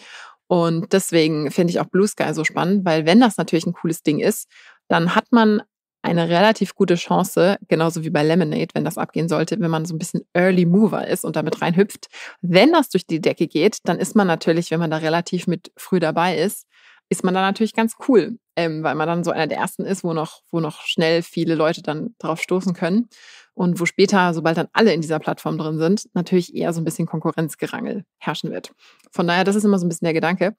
Und 0.47 0.93
deswegen 0.93 1.51
finde 1.51 1.71
ich 1.71 1.79
auch 1.79 1.87
Blue 1.87 2.07
Sky 2.07 2.33
so 2.33 2.43
spannend, 2.43 2.85
weil 2.85 3.05
wenn 3.05 3.19
das 3.19 3.37
natürlich 3.37 3.65
ein 3.65 3.73
cooles 3.73 4.03
Ding 4.03 4.19
ist, 4.19 4.47
dann 4.87 5.15
hat 5.15 5.25
man 5.31 5.61
eine 6.03 6.29
relativ 6.29 6.75
gute 6.75 6.95
Chance, 6.95 7.57
genauso 7.67 8.03
wie 8.03 8.11
bei 8.11 8.21
Lemonade, 8.21 8.67
wenn 8.75 8.85
das 8.85 8.99
abgehen 8.99 9.27
sollte, 9.27 9.59
wenn 9.59 9.71
man 9.71 9.85
so 9.85 9.95
ein 9.95 9.97
bisschen 9.97 10.21
Early 10.33 10.65
Mover 10.65 11.07
ist 11.07 11.25
und 11.25 11.35
damit 11.35 11.63
reinhüpft. 11.63 12.07
Wenn 12.41 12.73
das 12.73 12.89
durch 12.89 13.07
die 13.07 13.19
Decke 13.19 13.47
geht, 13.47 13.79
dann 13.85 13.97
ist 13.97 14.15
man 14.15 14.27
natürlich, 14.27 14.69
wenn 14.69 14.79
man 14.79 14.91
da 14.91 14.97
relativ 14.97 15.47
mit 15.47 15.71
früh 15.75 15.99
dabei 15.99 16.37
ist, 16.37 16.67
ist 17.09 17.23
man 17.23 17.33
da 17.33 17.41
natürlich 17.41 17.73
ganz 17.73 17.95
cool, 18.07 18.37
ähm, 18.55 18.83
weil 18.83 18.95
man 18.95 19.07
dann 19.07 19.23
so 19.23 19.31
einer 19.31 19.47
der 19.47 19.57
ersten 19.57 19.85
ist, 19.85 20.03
wo 20.03 20.13
noch, 20.13 20.41
wo 20.51 20.59
noch 20.59 20.81
schnell 20.81 21.21
viele 21.21 21.55
Leute 21.55 21.81
dann 21.81 22.15
drauf 22.19 22.41
stoßen 22.41 22.73
können 22.73 23.09
und 23.53 23.79
wo 23.79 23.85
später, 23.85 24.33
sobald 24.33 24.57
dann 24.57 24.67
alle 24.73 24.93
in 24.93 25.01
dieser 25.01 25.19
Plattform 25.19 25.57
drin 25.57 25.77
sind, 25.77 26.09
natürlich 26.13 26.55
eher 26.55 26.73
so 26.73 26.81
ein 26.81 26.85
bisschen 26.85 27.05
Konkurrenzgerangel 27.05 28.05
herrschen 28.17 28.51
wird. 28.51 28.73
Von 29.11 29.27
daher, 29.27 29.43
das 29.43 29.55
ist 29.55 29.63
immer 29.63 29.79
so 29.79 29.85
ein 29.85 29.89
bisschen 29.89 30.05
der 30.05 30.13
Gedanke. 30.13 30.55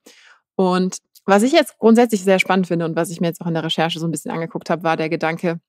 Und 0.55 0.97
was 1.25 1.43
ich 1.43 1.51
jetzt 1.51 1.77
grundsätzlich 1.77 2.23
sehr 2.23 2.39
spannend 2.39 2.67
finde 2.67 2.85
und 2.85 2.95
was 2.95 3.09
ich 3.09 3.21
mir 3.21 3.27
jetzt 3.27 3.41
auch 3.41 3.47
in 3.47 3.53
der 3.53 3.63
Recherche 3.63 3.99
so 3.99 4.07
ein 4.07 4.11
bisschen 4.11 4.31
angeguckt 4.31 4.69
habe, 4.69 4.83
war 4.83 4.97
der 4.97 5.09
Gedanke, 5.09 5.59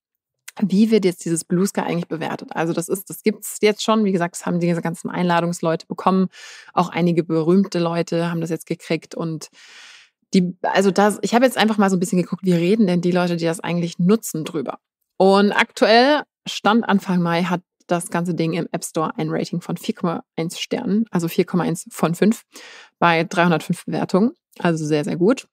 wie 0.61 0.91
wird 0.91 1.05
jetzt 1.05 1.25
dieses 1.25 1.45
Blue 1.45 1.67
Sky 1.67 1.83
eigentlich 1.83 2.09
bewertet? 2.09 2.51
Also 2.55 2.73
das 2.73 2.89
ist, 2.89 3.11
das 3.11 3.23
gibt's 3.23 3.59
jetzt 3.61 3.83
schon. 3.83 4.05
Wie 4.05 4.13
gesagt, 4.13 4.37
das 4.37 4.47
haben 4.47 4.61
diese 4.61 4.83
ganzen 4.83 5.11
Einladungsleute 5.11 5.87
bekommen. 5.87 6.29
Auch 6.73 6.89
einige 6.89 7.23
berühmte 7.25 7.79
Leute 7.79 8.31
haben 8.31 8.41
das 8.41 8.51
jetzt 8.51 8.67
gekriegt 8.67 9.15
und 9.15 9.49
die, 10.35 10.57
also 10.63 10.91
das, 10.91 11.19
ich 11.23 11.35
habe 11.35 11.45
jetzt 11.45 11.57
einfach 11.57 11.79
mal 11.79 11.91
so 11.91 11.97
ein 11.97 12.01
bisschen 12.01 12.21
geguckt, 12.21 12.45
wie 12.45 12.53
reden 12.53 12.87
denn 12.87 13.01
die 13.01 13.13
Leute, 13.13 13.37
die 13.37 13.45
das 13.45 13.61
eigentlich 13.61 13.99
nutzen, 13.99 14.45
drüber. 14.45 14.79
Und 15.17 15.53
aktuell, 15.53 16.23
Stand 16.47 16.89
Anfang 16.89 17.23
Mai, 17.23 17.45
hat 17.45 17.63
das 17.87 18.11
ganze 18.11 18.35
Ding 18.35 18.53
im 18.53 18.69
App 18.71 18.85
Store 18.85 19.13
ein 19.17 19.31
Rating 19.31 19.61
von 19.61 19.77
4,1 19.77 20.59
Sternen, 20.59 21.07
also 21.11 21.27
4,1 21.27 21.87
von 21.91 22.15
5 22.15 22.43
bei 22.99 23.25
305 23.25 23.87
Bewertungen. 23.87 24.33
Also 24.59 24.85
sehr, 24.85 25.05
sehr 25.05 25.17
gut. 25.17 25.47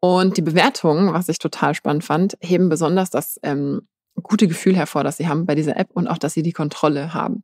Und 0.00 0.36
die 0.36 0.42
Bewertungen, 0.42 1.12
was 1.12 1.28
ich 1.28 1.38
total 1.38 1.74
spannend 1.74 2.04
fand, 2.04 2.36
heben 2.40 2.68
besonders 2.68 3.10
das 3.10 3.38
ähm, 3.42 3.88
gute 4.22 4.48
Gefühl 4.48 4.76
hervor, 4.76 5.04
das 5.04 5.16
sie 5.16 5.28
haben 5.28 5.46
bei 5.46 5.54
dieser 5.54 5.76
App 5.76 5.90
und 5.92 6.08
auch, 6.08 6.18
dass 6.18 6.34
sie 6.34 6.42
die 6.42 6.52
Kontrolle 6.52 7.12
haben. 7.12 7.42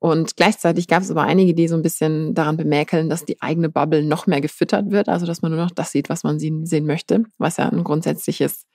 Und 0.00 0.36
gleichzeitig 0.36 0.88
gab 0.88 1.02
es 1.02 1.10
aber 1.10 1.22
einige, 1.22 1.54
die 1.54 1.68
so 1.68 1.76
ein 1.76 1.82
bisschen 1.82 2.34
daran 2.34 2.56
bemäkeln, 2.56 3.10
dass 3.10 3.26
die 3.26 3.40
eigene 3.42 3.68
Bubble 3.68 4.02
noch 4.02 4.26
mehr 4.26 4.40
gefüttert 4.40 4.90
wird, 4.90 5.10
also 5.10 5.26
dass 5.26 5.42
man 5.42 5.52
nur 5.52 5.60
noch 5.60 5.70
das 5.70 5.92
sieht, 5.92 6.08
was 6.08 6.24
man 6.24 6.40
sehen 6.40 6.86
möchte, 6.86 7.24
was 7.36 7.58
ja 7.58 7.68
ein 7.68 7.84
grundsätzliches 7.84 8.66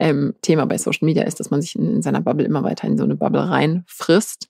ähm, 0.00 0.34
Thema 0.40 0.64
bei 0.64 0.78
Social 0.78 1.04
Media 1.04 1.24
ist, 1.24 1.38
dass 1.38 1.50
man 1.50 1.60
sich 1.60 1.76
in, 1.76 1.96
in, 1.96 2.02
seiner 2.02 2.22
Bubble 2.22 2.46
immer 2.46 2.62
weiter 2.64 2.88
in 2.88 2.96
so 2.96 3.04
eine 3.04 3.14
Bubble 3.14 3.48
reinfrisst. 3.48 4.48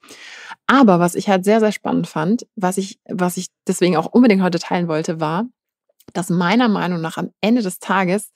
Aber 0.69 1.01
was 1.01 1.17
ich 1.17 1.29
halt 1.29 1.45
sehr, 1.45 1.59
sehr 1.59 1.73
spannend 1.73 2.07
fand, 2.07 2.47
was 2.55 2.79
ich, 2.79 3.01
was 3.09 3.37
ich 3.37 3.49
deswegen 3.67 3.97
auch 3.97 4.07
unbedingt 4.07 4.43
heute 4.43 4.61
teilen 4.61 4.87
wollte, 4.87 5.21
war, 5.21 5.47
dass 6.13 6.31
meiner 6.31 6.69
Meinung 6.69 7.01
nach 7.01 7.17
am 7.17 7.31
Ende 7.41 7.63
des 7.63 7.81
Tages 7.81 8.31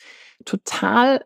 total 0.44 1.24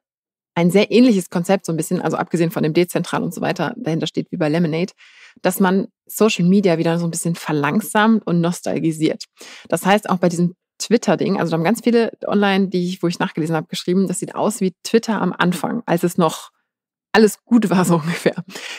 ein 0.54 0.70
sehr 0.70 0.90
ähnliches 0.90 1.30
Konzept, 1.30 1.64
so 1.64 1.72
ein 1.72 1.76
bisschen, 1.76 2.02
also 2.02 2.18
abgesehen 2.18 2.50
von 2.50 2.62
dem 2.62 2.74
Dezentral 2.74 3.22
und 3.22 3.32
so 3.32 3.40
weiter, 3.40 3.74
dahinter 3.76 4.06
steht 4.06 4.30
wie 4.30 4.36
bei 4.36 4.50
Lemonade, 4.50 4.92
dass 5.40 5.60
man 5.60 5.88
Social 6.06 6.44
Media 6.44 6.78
wieder 6.78 6.98
so 6.98 7.06
ein 7.06 7.10
bisschen 7.10 7.34
verlangsamt 7.34 8.26
und 8.26 8.40
nostalgisiert. 8.40 9.24
Das 9.68 9.86
heißt, 9.86 10.10
auch 10.10 10.18
bei 10.18 10.28
diesem 10.28 10.54
Twitter-Ding, 10.78 11.38
also 11.38 11.50
da 11.50 11.56
haben 11.56 11.64
ganz 11.64 11.80
viele 11.82 12.12
online, 12.26 12.68
die 12.68 12.88
ich, 12.88 13.02
wo 13.02 13.06
ich 13.06 13.18
nachgelesen 13.18 13.56
habe, 13.56 13.68
geschrieben, 13.68 14.08
das 14.08 14.18
sieht 14.18 14.34
aus 14.34 14.60
wie 14.60 14.74
Twitter 14.82 15.20
am 15.20 15.32
Anfang, 15.32 15.82
als 15.86 16.02
es 16.02 16.18
noch 16.18 16.50
alles 17.12 17.44
gut 17.44 17.70
war 17.70 17.84
so 17.84 17.96
ungefähr. 17.96 18.34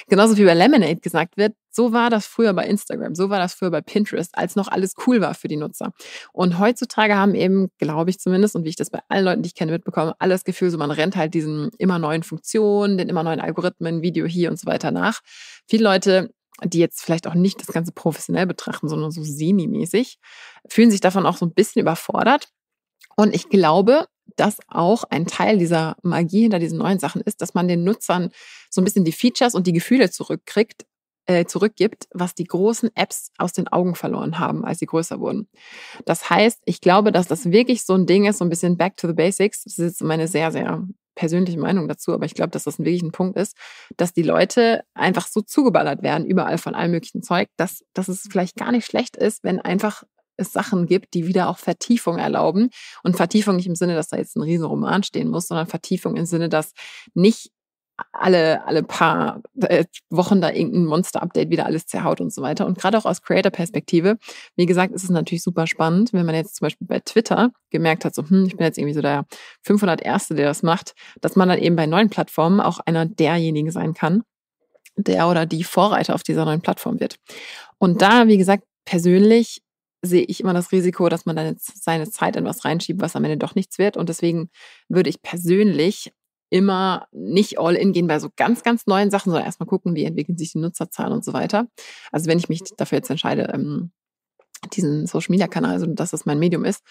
Genauso 0.08 0.38
wie 0.38 0.46
bei 0.46 0.54
Lemonade 0.54 0.98
gesagt 0.98 1.38
wird, 1.38 1.54
so 1.70 1.94
war 1.94 2.10
das 2.10 2.26
früher 2.26 2.54
bei 2.54 2.66
Instagram, 2.66 3.16
so 3.16 3.30
war 3.30 3.40
das 3.40 3.54
früher 3.54 3.72
bei 3.72 3.82
Pinterest, 3.82 4.38
als 4.38 4.56
noch 4.56 4.68
alles 4.68 4.94
cool 5.08 5.22
war 5.22 5.34
für 5.34 5.48
die 5.48 5.56
Nutzer. 5.56 5.94
Und 6.34 6.60
heutzutage 6.60 7.16
haben 7.16 7.36
eben, 7.36 7.70
glaube 7.78 8.10
ich 8.10 8.20
zumindest, 8.20 8.56
und 8.56 8.66
wie 8.66 8.70
ich 8.70 8.76
das 8.76 8.90
bei 8.90 9.00
allen 9.08 9.26
Leuten, 9.26 9.44
die 9.44 9.48
ich 9.48 9.56
kenne, 9.56 9.72
mitbekomme, 9.72 10.16
alle 10.20 10.34
das 10.34 10.44
Gefühl, 10.44 10.70
so 10.70 10.78
man 10.78 10.92
rennt 10.92 11.16
halt 11.16 11.34
diesen 11.34 11.70
immer 11.78 12.00
neuen 12.00 12.24
Funktionen, 12.24 12.98
den 12.98 13.10
immer 13.10 13.24
neuen 13.24 13.40
Algorithmen, 13.40 14.02
Video 14.02 14.26
hier 14.26 14.50
und 14.50 14.60
so 14.60 14.68
weiter 14.68 14.92
nach. 14.92 15.22
Viele 15.68 15.84
Leute 15.84 16.34
die 16.66 16.80
jetzt 16.80 17.02
vielleicht 17.02 17.28
auch 17.28 17.34
nicht 17.34 17.60
das 17.60 17.74
Ganze 17.74 17.92
professionell 17.92 18.48
betrachten, 18.48 18.90
sondern 18.90 19.12
so 19.12 19.24
semi-mäßig, 19.24 20.20
fühlen 20.68 20.92
sich 20.92 21.02
davon 21.02 21.26
auch 21.26 21.38
so 21.38 21.46
ein 21.46 21.54
bisschen 21.54 21.82
überfordert. 21.82 22.50
Und 23.16 23.36
ich 23.36 23.50
glaube, 23.50 24.08
dass 24.36 24.58
auch 24.68 25.04
ein 25.10 25.28
Teil 25.28 25.58
dieser 25.58 25.96
Magie 26.02 26.42
hinter 26.42 26.60
diesen 26.60 26.80
neuen 26.80 27.00
Sachen 27.00 27.22
ist, 27.22 27.42
dass 27.42 27.54
man 27.54 27.68
den 27.68 27.84
Nutzern 27.84 28.32
so 28.70 28.82
ein 28.82 28.84
bisschen 28.84 29.06
die 29.06 29.12
Features 29.12 29.54
und 29.54 29.68
die 29.68 29.74
Gefühle 29.74 30.10
zurückkriegt, 30.10 30.86
äh, 31.26 31.46
zurückgibt, 31.46 32.08
was 32.12 32.36
die 32.36 32.46
großen 32.46 32.90
Apps 32.96 33.32
aus 33.38 33.54
den 33.54 33.68
Augen 33.68 33.96
verloren 33.96 34.40
haben, 34.40 34.66
als 34.66 34.80
sie 34.80 34.86
größer 34.86 35.20
wurden. 35.20 35.48
Das 36.06 36.30
heißt, 36.30 36.62
ich 36.66 36.82
glaube, 36.82 37.12
dass 37.12 37.28
das 37.28 37.52
wirklich 37.52 37.86
so 37.86 37.94
ein 37.94 38.06
Ding 38.06 38.26
ist, 38.26 38.40
so 38.40 38.46
ein 38.46 38.50
bisschen 38.50 38.78
back 38.78 38.98
to 38.98 39.08
the 39.08 39.14
basics. 39.14 39.64
Das 39.64 39.80
ist 39.80 40.02
meine 40.02 40.28
sehr, 40.28 40.52
sehr 40.52 40.86
persönliche 41.16 41.60
Meinung 41.60 41.88
dazu, 41.88 42.14
aber 42.14 42.26
ich 42.26 42.34
glaube, 42.34 42.52
dass 42.52 42.64
das 42.64 42.80
wirklich 42.80 43.04
ein 43.04 43.12
Punkt 43.12 43.38
ist, 43.38 43.56
dass 43.98 44.14
die 44.14 44.24
Leute 44.24 44.84
einfach 44.94 45.28
so 45.28 45.42
zugeballert 45.42 46.02
werden, 46.04 46.26
überall 46.26 46.58
von 46.58 46.76
allem 46.76 46.92
möglichen 46.92 47.24
Zeug, 47.24 47.50
dass, 47.58 47.84
dass 47.94 48.08
es 48.08 48.28
vielleicht 48.30 48.56
gar 48.56 48.72
nicht 48.72 48.86
schlecht 48.86 49.16
ist, 49.18 49.44
wenn 49.44 49.60
einfach 49.60 50.04
es 50.38 50.52
Sachen 50.52 50.88
gibt, 50.88 51.14
die 51.14 51.28
wieder 51.28 51.50
auch 51.50 51.58
Vertiefung 51.60 52.18
erlauben. 52.18 52.70
Und 53.04 53.18
Vertiefung 53.18 53.56
nicht 53.56 53.68
im 53.68 53.76
Sinne, 53.76 53.96
dass 53.96 54.10
da 54.10 54.18
jetzt 54.18 54.36
ein 54.36 54.42
riesen 54.42 54.66
Roman 54.66 55.04
stehen 55.04 55.30
muss, 55.30 55.48
sondern 55.48 55.68
Vertiefung 55.68 56.16
im 56.16 56.26
Sinne, 56.26 56.50
dass 56.50 56.74
nicht 57.14 57.52
alle, 58.12 58.66
alle 58.66 58.84
paar 58.84 59.42
äh, 59.62 59.86
Wochen 60.10 60.42
da 60.42 60.52
irgendein 60.52 60.86
Monster-Update 60.86 61.50
wieder 61.50 61.66
alles 61.66 61.86
zerhaut 61.86 62.22
und 62.22 62.34
so 62.34 62.42
weiter. 62.42 62.66
Und 62.66 62.78
gerade 62.78 62.98
auch 62.98 63.06
aus 63.06 63.22
Creator-Perspektive, 63.22 64.18
wie 64.56 64.66
gesagt, 64.66 64.94
ist 64.94 65.04
es 65.04 65.10
natürlich 65.10 65.44
super 65.44 65.68
spannend, 65.68 66.14
wenn 66.14 66.26
man 66.26 66.36
jetzt 66.36 66.56
zum 66.56 66.66
Beispiel 66.66 66.88
bei 66.88 67.00
Twitter 67.00 67.52
gemerkt 67.70 68.06
hat, 68.06 68.16
so, 68.16 68.28
hm, 68.28 68.46
ich 68.46 68.56
bin 68.56 68.66
jetzt 68.66 68.78
irgendwie 68.78 68.94
so 68.94 69.02
der 69.02 69.26
501. 69.64 70.30
der 70.30 70.48
das 70.48 70.64
macht, 70.64 70.94
dass 71.22 71.36
man 71.36 71.50
dann 71.50 71.60
eben 71.60 71.76
bei 71.76 71.86
neuen 71.86 72.10
Plattformen 72.10 72.60
auch 72.60 72.80
einer 72.80 73.06
derjenigen 73.06 73.72
sein 73.72 73.94
kann, 73.94 74.24
der 74.96 75.28
oder 75.28 75.46
die 75.46 75.64
Vorreiter 75.64 76.16
auf 76.16 76.24
dieser 76.24 76.46
neuen 76.46 76.62
Plattform 76.62 77.00
wird. 77.00 77.18
Und 77.78 78.02
da, 78.02 78.28
wie 78.28 78.38
gesagt, 78.38 78.64
persönlich 78.86 79.62
sehe 80.02 80.24
ich 80.24 80.42
immer 80.42 80.54
das 80.54 80.72
Risiko, 80.72 81.08
dass 81.08 81.26
man 81.26 81.36
dann 81.36 81.48
jetzt 81.48 81.84
seine 81.84 82.10
Zeit 82.10 82.36
in 82.36 82.44
was 82.44 82.66
reinschiebt, 82.66 83.02
was 83.02 83.16
am 83.16 83.24
Ende 83.24 83.38
doch 83.38 83.56
nichts 83.56 83.78
wird. 83.78 83.96
Und 83.96 84.10
deswegen 84.10 84.50
würde 84.90 85.10
ich 85.10 85.22
persönlich 85.22 86.12
immer 86.54 87.08
nicht 87.12 87.60
all 87.60 87.74
in 87.76 87.94
gehen 87.94 88.06
bei 88.06 88.20
so 88.20 88.30
ganz, 88.36 88.62
ganz 88.62 88.86
neuen 88.86 89.10
Sachen, 89.10 89.32
sondern 89.32 89.46
erstmal 89.46 89.66
gucken, 89.66 89.96
wie 89.96 90.04
entwickeln 90.06 90.38
sich 90.38 90.52
die 90.52 90.60
Nutzerzahlen 90.60 91.12
und 91.12 91.26
so 91.26 91.34
weiter. 91.34 91.66
Also 92.12 92.28
wenn 92.28 92.38
ich 92.38 92.48
mich 92.48 92.62
dafür 92.78 93.00
jetzt 93.00 93.10
entscheide, 93.10 93.50
ähm, 93.52 93.92
diesen 94.72 95.08
Social 95.08 95.32
Media 95.32 95.48
Kanal, 95.48 95.72
also 95.72 95.88
dass 95.88 96.12
das 96.12 96.28
mein 96.28 96.38
Medium 96.38 96.64
ist. 96.64 96.84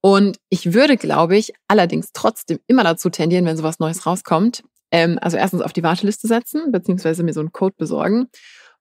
Und 0.00 0.38
ich 0.48 0.74
würde, 0.74 0.96
glaube 0.96 1.36
ich, 1.36 1.52
allerdings 1.66 2.10
trotzdem 2.12 2.60
immer 2.68 2.84
dazu 2.84 3.10
tendieren, 3.10 3.44
wenn 3.46 3.56
sowas 3.56 3.80
Neues 3.80 4.06
rauskommt, 4.06 4.62
ähm, 4.92 5.18
also 5.20 5.36
erstens 5.36 5.62
auf 5.62 5.72
die 5.72 5.82
Warteliste 5.82 6.28
setzen, 6.28 6.70
beziehungsweise 6.70 7.24
mir 7.24 7.32
so 7.32 7.40
einen 7.40 7.52
Code 7.52 7.74
besorgen 7.76 8.28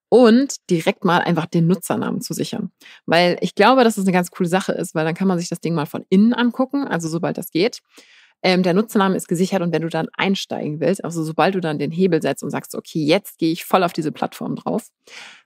und 0.09 0.57
direkt 0.69 1.05
mal 1.05 1.21
einfach 1.21 1.48
den 1.48 1.65
Nutzernamen 1.65 2.21
zu 2.21 2.36
sichern. 2.36 2.71
Weil 3.07 3.38
ich 3.41 3.55
glaube, 3.55 3.83
dass 3.83 3.95
das 3.95 4.05
eine 4.05 4.13
ganz 4.13 4.29
coole 4.29 4.48
Sache 4.48 4.74
ist, 4.74 4.93
weil 4.93 5.05
dann 5.05 5.15
kann 5.15 5.27
man 5.27 5.39
sich 5.39 5.50
das 5.50 5.59
Ding 5.59 5.74
mal 5.74 5.88
von 5.88 6.05
innen 6.09 6.33
angucken, 6.36 6.88
also 6.88 7.09
sobald 7.09 7.39
das 7.39 7.50
geht. 7.50 7.79
Ähm, 8.41 8.63
der 8.63 8.74
Nutzername 8.74 9.15
ist 9.15 9.27
gesichert 9.27 9.62
und 9.62 9.74
wenn 9.74 9.81
du 9.81 9.89
dann 9.89 10.08
einsteigen 10.13 10.79
willst, 10.79 11.03
also 11.03 11.24
sobald 11.24 11.55
du 11.55 11.60
dann 11.60 11.77
den 11.77 11.91
Hebel 11.91 12.22
setzt 12.22 12.43
und 12.43 12.51
sagst, 12.51 12.75
okay, 12.75 13.03
jetzt 13.03 13.38
gehe 13.38 13.51
ich 13.51 13.65
voll 13.65 13.84
auf 13.84 13.93
diese 13.93 14.12
Plattform 14.12 14.55
drauf, 14.55 14.88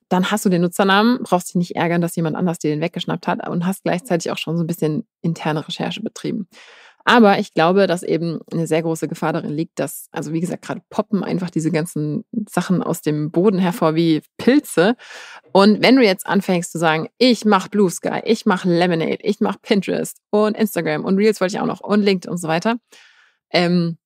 dann 0.10 0.30
hast 0.30 0.46
du 0.46 0.50
den 0.50 0.62
Nutzernamen, 0.62 1.20
brauchst 1.24 1.50
dich 1.50 1.56
nicht 1.56 1.76
ärgern, 1.76 2.02
dass 2.02 2.16
jemand 2.16 2.36
anders 2.36 2.60
dir 2.60 2.70
den 2.70 2.82
weggeschnappt 2.82 3.28
hat 3.28 3.48
und 3.50 3.66
hast 3.66 3.84
gleichzeitig 3.84 4.32
auch 4.32 4.38
schon 4.38 4.58
so 4.58 4.64
ein 4.64 4.68
bisschen 4.68 5.08
interne 5.22 5.68
Recherche 5.68 6.02
betrieben. 6.02 6.48
Aber 7.06 7.40
ich 7.40 7.54
glaube, 7.54 7.86
dass 7.88 8.02
eben 8.02 8.40
eine 8.52 8.66
sehr 8.66 8.82
große 8.82 9.08
Gefahr 9.08 9.34
darin 9.34 9.52
liegt, 9.52 9.78
dass, 9.80 10.08
also 10.12 10.32
wie 10.32 10.40
gesagt, 10.40 10.64
gerade 10.64 10.82
poppen 10.90 11.24
einfach 11.24 11.50
diese 11.50 11.72
ganzen 11.72 12.24
Sachen 12.50 12.82
aus 12.82 13.02
dem 13.02 13.30
Boden 13.32 13.60
hervor 13.60 13.96
wie 13.96 14.22
Pilze. 14.38 14.96
Und 15.52 15.82
wenn 15.82 15.98
du 15.98 16.04
jetzt 16.04 16.26
anfängst 16.26 16.72
zu 16.72 16.78
sagen, 16.80 17.10
ich 17.18 17.44
mache 17.44 17.70
Blue 17.70 17.90
Sky, 17.90 18.22
ich 18.24 18.46
mache 18.46 18.70
Lemonade, 18.70 19.20
ich 19.22 19.42
mache 19.42 19.60
Pinterest 19.62 20.20
und 20.30 20.56
Instagram 20.56 21.04
und 21.04 21.18
Reels 21.18 21.42
wollte 21.42 21.56
ich 21.56 21.62
auch 21.62 21.66
noch 21.68 21.82
und 21.82 22.02
LinkedIn 22.02 22.32
und 22.32 22.38
so 22.38 22.48
weiter, 22.48 22.78
ähm, 23.52 23.98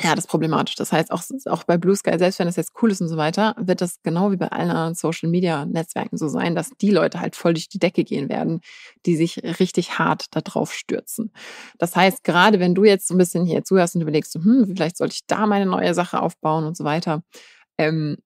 ja, 0.00 0.14
das 0.14 0.24
ist 0.24 0.30
problematisch. 0.30 0.74
Das 0.74 0.92
heißt, 0.92 1.12
auch, 1.12 1.22
auch 1.46 1.64
bei 1.64 1.76
Blue 1.76 1.94
Sky, 1.94 2.18
selbst 2.18 2.38
wenn 2.38 2.46
das 2.46 2.56
jetzt 2.56 2.72
cool 2.82 2.90
ist 2.90 3.00
und 3.00 3.08
so 3.08 3.16
weiter, 3.16 3.54
wird 3.58 3.80
das 3.80 4.02
genau 4.02 4.32
wie 4.32 4.36
bei 4.36 4.48
allen 4.48 4.70
anderen 4.70 4.94
Social 4.94 5.28
Media 5.28 5.64
Netzwerken 5.66 6.16
so 6.16 6.28
sein, 6.28 6.54
dass 6.54 6.70
die 6.80 6.90
Leute 6.90 7.20
halt 7.20 7.36
voll 7.36 7.54
durch 7.54 7.68
die 7.68 7.78
Decke 7.78 8.02
gehen 8.02 8.28
werden, 8.28 8.60
die 9.06 9.16
sich 9.16 9.42
richtig 9.60 9.98
hart 9.98 10.26
da 10.32 10.40
drauf 10.40 10.72
stürzen. 10.72 11.32
Das 11.78 11.94
heißt, 11.94 12.24
gerade 12.24 12.58
wenn 12.58 12.74
du 12.74 12.84
jetzt 12.84 13.06
so 13.06 13.14
ein 13.14 13.18
bisschen 13.18 13.46
hier 13.46 13.62
zuhörst 13.62 13.94
und 13.94 14.02
überlegst, 14.02 14.34
hm, 14.34 14.72
vielleicht 14.74 14.96
sollte 14.96 15.14
ich 15.14 15.26
da 15.26 15.46
meine 15.46 15.66
neue 15.66 15.94
Sache 15.94 16.20
aufbauen 16.20 16.64
und 16.64 16.76
so 16.76 16.84
weiter, 16.84 17.22
ähm, 17.78 18.16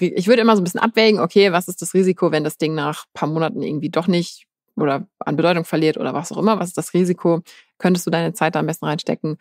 ich 0.00 0.26
würde 0.26 0.42
immer 0.42 0.56
so 0.56 0.62
ein 0.62 0.64
bisschen 0.64 0.80
abwägen, 0.80 1.20
okay, 1.20 1.52
was 1.52 1.68
ist 1.68 1.80
das 1.80 1.94
Risiko, 1.94 2.32
wenn 2.32 2.44
das 2.44 2.58
Ding 2.58 2.74
nach 2.74 3.04
paar 3.14 3.28
Monaten 3.28 3.62
irgendwie 3.62 3.90
doch 3.90 4.08
nicht 4.08 4.46
oder 4.76 5.06
an 5.18 5.36
Bedeutung 5.36 5.64
verliert 5.64 5.96
oder 5.96 6.14
was 6.14 6.32
auch 6.32 6.38
immer, 6.38 6.58
was 6.58 6.68
ist 6.68 6.78
das 6.78 6.94
Risiko? 6.94 7.42
Könntest 7.78 8.06
du 8.06 8.10
deine 8.10 8.32
Zeit 8.32 8.54
da 8.54 8.60
am 8.60 8.66
besten 8.66 8.86
reinstecken? 8.86 9.36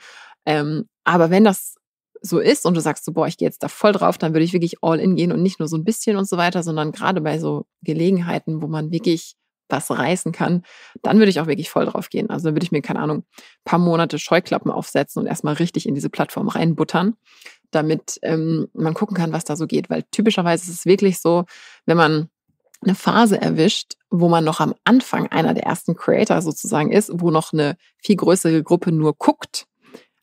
Ähm, 0.45 0.87
aber 1.03 1.29
wenn 1.29 1.43
das 1.43 1.75
so 2.21 2.39
ist 2.39 2.65
und 2.65 2.75
du 2.75 2.81
sagst 2.81 3.05
so, 3.05 3.13
boah, 3.13 3.27
ich 3.27 3.37
gehe 3.37 3.47
jetzt 3.47 3.63
da 3.63 3.67
voll 3.67 3.93
drauf, 3.93 4.17
dann 4.17 4.33
würde 4.33 4.43
ich 4.43 4.53
wirklich 4.53 4.75
all 4.81 4.99
in 4.99 5.15
gehen 5.15 5.31
und 5.31 5.41
nicht 5.41 5.59
nur 5.59 5.67
so 5.67 5.77
ein 5.77 5.83
bisschen 5.83 6.17
und 6.17 6.27
so 6.27 6.37
weiter, 6.37 6.63
sondern 6.63 6.91
gerade 6.91 7.21
bei 7.21 7.39
so 7.39 7.65
Gelegenheiten, 7.81 8.61
wo 8.61 8.67
man 8.67 8.91
wirklich 8.91 9.35
was 9.69 9.89
reißen 9.91 10.31
kann, 10.31 10.63
dann 11.03 11.19
würde 11.19 11.29
ich 11.29 11.39
auch 11.39 11.47
wirklich 11.47 11.69
voll 11.69 11.85
drauf 11.85 12.09
gehen. 12.09 12.29
Also 12.29 12.45
dann 12.45 12.55
würde 12.55 12.63
ich 12.63 12.71
mir, 12.71 12.81
keine 12.81 12.99
Ahnung, 12.99 13.23
paar 13.65 13.79
Monate 13.79 14.17
Scheuklappen 14.17 14.71
aufsetzen 14.71 15.21
und 15.21 15.27
erstmal 15.27 15.53
richtig 15.53 15.87
in 15.87 15.93
diese 15.93 16.09
Plattform 16.09 16.47
reinbuttern, 16.47 17.15
damit 17.71 18.19
ähm, 18.23 18.67
man 18.73 18.95
gucken 18.95 19.15
kann, 19.15 19.31
was 19.31 19.43
da 19.43 19.55
so 19.55 19.67
geht. 19.67 19.89
Weil 19.89 20.03
typischerweise 20.11 20.63
ist 20.63 20.79
es 20.79 20.85
wirklich 20.85 21.19
so, 21.19 21.45
wenn 21.85 21.97
man 21.97 22.29
eine 22.81 22.95
Phase 22.95 23.39
erwischt, 23.39 23.93
wo 24.09 24.27
man 24.29 24.43
noch 24.43 24.59
am 24.59 24.73
Anfang 24.85 25.27
einer 25.27 25.53
der 25.53 25.63
ersten 25.63 25.95
Creator 25.95 26.41
sozusagen 26.41 26.91
ist, 26.91 27.11
wo 27.13 27.29
noch 27.29 27.53
eine 27.53 27.77
viel 27.97 28.15
größere 28.15 28.63
Gruppe 28.63 28.91
nur 28.91 29.15
guckt 29.15 29.67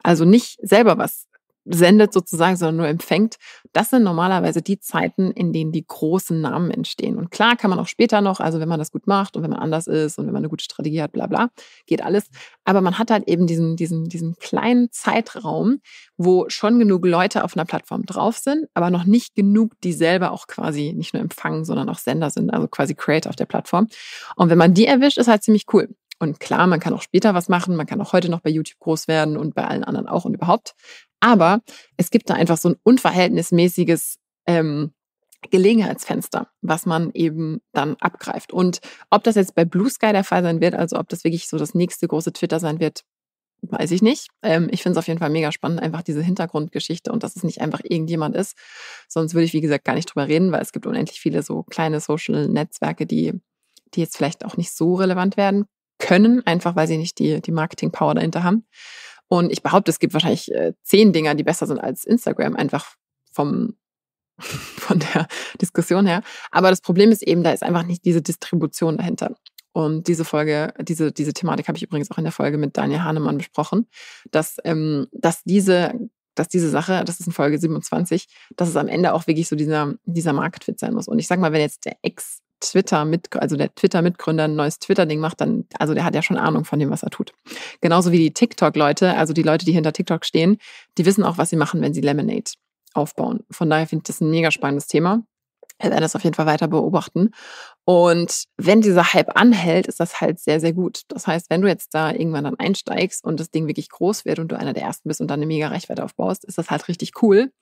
also 0.06 0.24
nicht 0.24 0.56
selber 0.62 0.98
was 0.98 1.26
sendet 1.68 2.12
sozusagen, 2.12 2.56
sondern 2.56 2.76
nur 2.76 2.86
empfängt. 2.86 3.38
Das 3.72 3.90
sind 3.90 4.04
normalerweise 4.04 4.62
die 4.62 4.78
Zeiten, 4.78 5.32
in 5.32 5.52
denen 5.52 5.72
die 5.72 5.84
großen 5.84 6.40
Namen 6.40 6.70
entstehen. 6.70 7.16
Und 7.16 7.32
klar 7.32 7.56
kann 7.56 7.70
man 7.70 7.80
auch 7.80 7.88
später 7.88 8.20
noch, 8.20 8.38
also 8.38 8.60
wenn 8.60 8.68
man 8.68 8.78
das 8.78 8.92
gut 8.92 9.08
macht 9.08 9.36
und 9.36 9.42
wenn 9.42 9.50
man 9.50 9.58
anders 9.58 9.88
ist 9.88 10.16
und 10.16 10.26
wenn 10.26 10.32
man 10.32 10.42
eine 10.42 10.48
gute 10.48 10.62
Strategie 10.62 11.02
hat, 11.02 11.10
bla 11.10 11.26
bla, 11.26 11.48
geht 11.86 12.04
alles. 12.04 12.30
Aber 12.64 12.82
man 12.82 13.00
hat 13.00 13.10
halt 13.10 13.26
eben 13.26 13.48
diesen, 13.48 13.74
diesen, 13.74 14.04
diesen 14.04 14.36
kleinen 14.36 14.92
Zeitraum, 14.92 15.80
wo 16.16 16.48
schon 16.48 16.78
genug 16.78 17.04
Leute 17.04 17.42
auf 17.42 17.56
einer 17.56 17.64
Plattform 17.64 18.06
drauf 18.06 18.38
sind, 18.38 18.66
aber 18.72 18.90
noch 18.90 19.04
nicht 19.04 19.34
genug, 19.34 19.72
die 19.82 19.92
selber 19.92 20.30
auch 20.30 20.46
quasi 20.46 20.92
nicht 20.92 21.14
nur 21.14 21.20
empfangen, 21.20 21.64
sondern 21.64 21.88
auch 21.88 21.98
Sender 21.98 22.30
sind, 22.30 22.50
also 22.50 22.68
quasi 22.68 22.94
Creator 22.94 23.30
auf 23.30 23.36
der 23.36 23.46
Plattform. 23.46 23.88
Und 24.36 24.50
wenn 24.50 24.58
man 24.58 24.72
die 24.72 24.86
erwischt, 24.86 25.18
ist 25.18 25.26
halt 25.26 25.42
ziemlich 25.42 25.64
cool. 25.72 25.88
Und 26.18 26.40
klar, 26.40 26.66
man 26.66 26.80
kann 26.80 26.94
auch 26.94 27.02
später 27.02 27.34
was 27.34 27.48
machen, 27.48 27.76
man 27.76 27.86
kann 27.86 28.00
auch 28.00 28.12
heute 28.12 28.30
noch 28.30 28.40
bei 28.40 28.50
YouTube 28.50 28.78
groß 28.78 29.06
werden 29.06 29.36
und 29.36 29.54
bei 29.54 29.66
allen 29.66 29.84
anderen 29.84 30.08
auch 30.08 30.24
und 30.24 30.34
überhaupt. 30.34 30.74
Aber 31.20 31.60
es 31.96 32.10
gibt 32.10 32.30
da 32.30 32.34
einfach 32.34 32.56
so 32.56 32.70
ein 32.70 32.76
unverhältnismäßiges 32.82 34.18
ähm, 34.46 34.92
Gelegenheitsfenster, 35.50 36.48
was 36.62 36.86
man 36.86 37.10
eben 37.12 37.60
dann 37.72 37.96
abgreift. 38.00 38.52
Und 38.52 38.80
ob 39.10 39.24
das 39.24 39.34
jetzt 39.34 39.54
bei 39.54 39.64
Blue 39.64 39.90
Sky 39.90 40.12
der 40.12 40.24
Fall 40.24 40.42
sein 40.42 40.60
wird, 40.60 40.74
also 40.74 40.98
ob 40.98 41.08
das 41.08 41.24
wirklich 41.24 41.48
so 41.48 41.58
das 41.58 41.74
nächste 41.74 42.08
große 42.08 42.32
Twitter 42.32 42.60
sein 42.60 42.80
wird, 42.80 43.02
weiß 43.62 43.90
ich 43.90 44.02
nicht. 44.02 44.28
Ähm, 44.42 44.68
ich 44.70 44.82
finde 44.82 44.98
es 44.98 44.98
auf 44.98 45.08
jeden 45.08 45.18
Fall 45.18 45.30
mega 45.30 45.52
spannend, 45.52 45.80
einfach 45.80 46.02
diese 46.02 46.22
Hintergrundgeschichte 46.22 47.12
und 47.12 47.22
dass 47.22 47.36
es 47.36 47.42
nicht 47.42 47.60
einfach 47.60 47.80
irgendjemand 47.82 48.36
ist. 48.36 48.56
Sonst 49.08 49.34
würde 49.34 49.44
ich, 49.44 49.52
wie 49.52 49.60
gesagt, 49.60 49.84
gar 49.84 49.94
nicht 49.94 50.06
drüber 50.06 50.28
reden, 50.28 50.52
weil 50.52 50.62
es 50.62 50.72
gibt 50.72 50.86
unendlich 50.86 51.20
viele 51.20 51.42
so 51.42 51.62
kleine 51.64 52.00
Social-Netzwerke, 52.00 53.06
die, 53.06 53.34
die 53.94 54.00
jetzt 54.00 54.16
vielleicht 54.16 54.44
auch 54.44 54.56
nicht 54.56 54.72
so 54.72 54.94
relevant 54.94 55.36
werden 55.36 55.66
können, 55.98 56.46
einfach 56.46 56.76
weil 56.76 56.86
sie 56.86 56.98
nicht 56.98 57.18
die, 57.18 57.40
die 57.40 57.52
Marketing-Power 57.52 58.14
dahinter 58.14 58.44
haben. 58.44 58.66
Und 59.28 59.50
ich 59.50 59.62
behaupte, 59.62 59.90
es 59.90 59.98
gibt 59.98 60.14
wahrscheinlich 60.14 60.52
äh, 60.52 60.72
zehn 60.82 61.12
Dinger, 61.12 61.34
die 61.34 61.42
besser 61.42 61.66
sind 61.66 61.78
als 61.78 62.04
Instagram, 62.04 62.54
einfach 62.54 62.94
vom, 63.32 63.76
von 64.38 64.98
der 64.98 65.26
Diskussion 65.60 66.06
her. 66.06 66.22
Aber 66.50 66.70
das 66.70 66.80
Problem 66.80 67.10
ist 67.10 67.22
eben, 67.22 67.42
da 67.42 67.52
ist 67.52 67.62
einfach 67.62 67.84
nicht 67.84 68.04
diese 68.04 68.22
Distribution 68.22 68.98
dahinter. 68.98 69.36
Und 69.72 70.08
diese 70.08 70.24
Folge, 70.24 70.72
diese, 70.80 71.12
diese 71.12 71.34
Thematik 71.34 71.68
habe 71.68 71.76
ich 71.76 71.84
übrigens 71.84 72.10
auch 72.10 72.18
in 72.18 72.24
der 72.24 72.32
Folge 72.32 72.56
mit 72.56 72.76
Daniel 72.78 73.02
Hahnemann 73.02 73.36
besprochen, 73.36 73.86
dass, 74.30 74.56
ähm, 74.64 75.06
dass 75.12 75.42
diese 75.44 75.92
dass 76.36 76.48
diese 76.48 76.70
Sache, 76.70 77.02
das 77.04 77.18
ist 77.18 77.26
in 77.26 77.32
Folge 77.32 77.58
27, 77.58 78.28
dass 78.56 78.68
es 78.68 78.76
am 78.76 78.88
Ende 78.88 79.14
auch 79.14 79.26
wirklich 79.26 79.48
so 79.48 79.56
dieser, 79.56 79.94
dieser 80.04 80.32
Market 80.32 80.64
Fit 80.64 80.78
sein 80.78 80.94
muss. 80.94 81.08
Und 81.08 81.18
ich 81.18 81.26
sage 81.26 81.40
mal, 81.40 81.52
wenn 81.52 81.62
jetzt 81.62 81.84
der 81.84 81.96
Ex 82.02 82.40
Twitter 82.60 83.04
mit, 83.04 83.34
also 83.36 83.56
der 83.56 83.74
Twitter-Mitgründer 83.74 84.44
ein 84.44 84.56
neues 84.56 84.78
Twitter-Ding 84.78 85.20
macht, 85.20 85.40
dann, 85.40 85.66
also 85.78 85.94
der 85.94 86.04
hat 86.04 86.14
ja 86.14 86.22
schon 86.22 86.36
Ahnung 86.36 86.64
von 86.64 86.78
dem, 86.78 86.90
was 86.90 87.02
er 87.02 87.10
tut. 87.10 87.32
Genauso 87.80 88.12
wie 88.12 88.18
die 88.18 88.32
TikTok-Leute, 88.32 89.14
also 89.14 89.32
die 89.32 89.42
Leute, 89.42 89.64
die 89.64 89.72
hinter 89.72 89.92
TikTok 89.92 90.24
stehen, 90.24 90.58
die 90.98 91.06
wissen 91.06 91.24
auch, 91.24 91.38
was 91.38 91.50
sie 91.50 91.56
machen, 91.56 91.80
wenn 91.82 91.94
sie 91.94 92.00
Lemonade 92.00 92.52
aufbauen. 92.94 93.40
Von 93.50 93.70
daher 93.70 93.86
finde 93.86 94.02
ich 94.02 94.06
das 94.06 94.20
ein 94.20 94.30
mega 94.30 94.50
spannendes 94.50 94.86
Thema. 94.86 95.22
Wir 95.78 95.90
werden 95.90 96.00
das 96.00 96.16
auf 96.16 96.24
jeden 96.24 96.34
Fall 96.34 96.46
weiter 96.46 96.68
beobachten. 96.68 97.32
Und 97.84 98.44
wenn 98.56 98.80
dieser 98.80 99.12
Hype 99.12 99.36
anhält, 99.36 99.86
ist 99.86 100.00
das 100.00 100.20
halt 100.20 100.40
sehr, 100.40 100.58
sehr 100.58 100.72
gut. 100.72 101.02
Das 101.08 101.26
heißt, 101.26 101.50
wenn 101.50 101.60
du 101.60 101.68
jetzt 101.68 101.94
da 101.94 102.10
irgendwann 102.10 102.44
dann 102.44 102.58
einsteigst 102.58 103.24
und 103.24 103.38
das 103.38 103.50
Ding 103.50 103.66
wirklich 103.66 103.90
groß 103.90 104.24
wird 104.24 104.38
und 104.38 104.48
du 104.48 104.58
einer 104.58 104.72
der 104.72 104.84
ersten 104.84 105.08
bist 105.08 105.20
und 105.20 105.28
dann 105.28 105.38
eine 105.38 105.46
mega 105.46 105.68
Reichweite 105.68 106.02
aufbaust, 106.02 106.44
ist 106.44 106.56
das 106.56 106.70
halt 106.70 106.88
richtig 106.88 107.22
cool. 107.22 107.52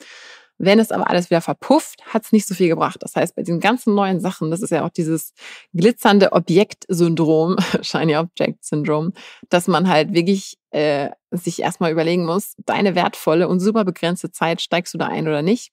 Wenn 0.59 0.79
es 0.79 0.93
aber 0.93 1.11
alles 1.11 1.31
wieder 1.31 1.41
verpufft, 1.41 2.05
hat 2.07 2.25
es 2.25 2.33
nicht 2.33 2.47
so 2.47 2.55
viel 2.55 2.69
gebracht. 2.69 2.99
Das 3.01 3.17
heißt, 3.17 3.35
bei 3.35 3.43
diesen 3.43 3.61
ganzen 3.61 3.95
neuen 3.95 4.21
Sachen, 4.21 4.51
das 4.51 4.63
ist 4.63 4.71
ja 4.71 4.85
auch 4.85 4.91
dieses 4.91 5.33
glitzernde 5.75 6.33
Objekt-Syndrom, 6.33 7.57
Shiny 7.83 8.17
Object 8.17 8.65
Syndrome, 8.65 9.13
dass 9.49 9.67
man 9.67 9.89
halt 9.89 10.15
wirklich 10.15 10.57
äh, 10.71 11.11
sich 11.31 11.61
erstmal 11.61 11.91
überlegen 11.91 12.25
muss, 12.25 12.55
deine 12.67 12.95
wertvolle 12.95 13.49
und 13.49 13.61
super 13.61 13.85
begrenzte 13.85 14.31
Zeit, 14.31 14.61
steigst 14.61 14.95
du 14.95 14.99
da 14.99 15.07
ein 15.07 15.27
oder 15.27 15.43
nicht? 15.43 15.73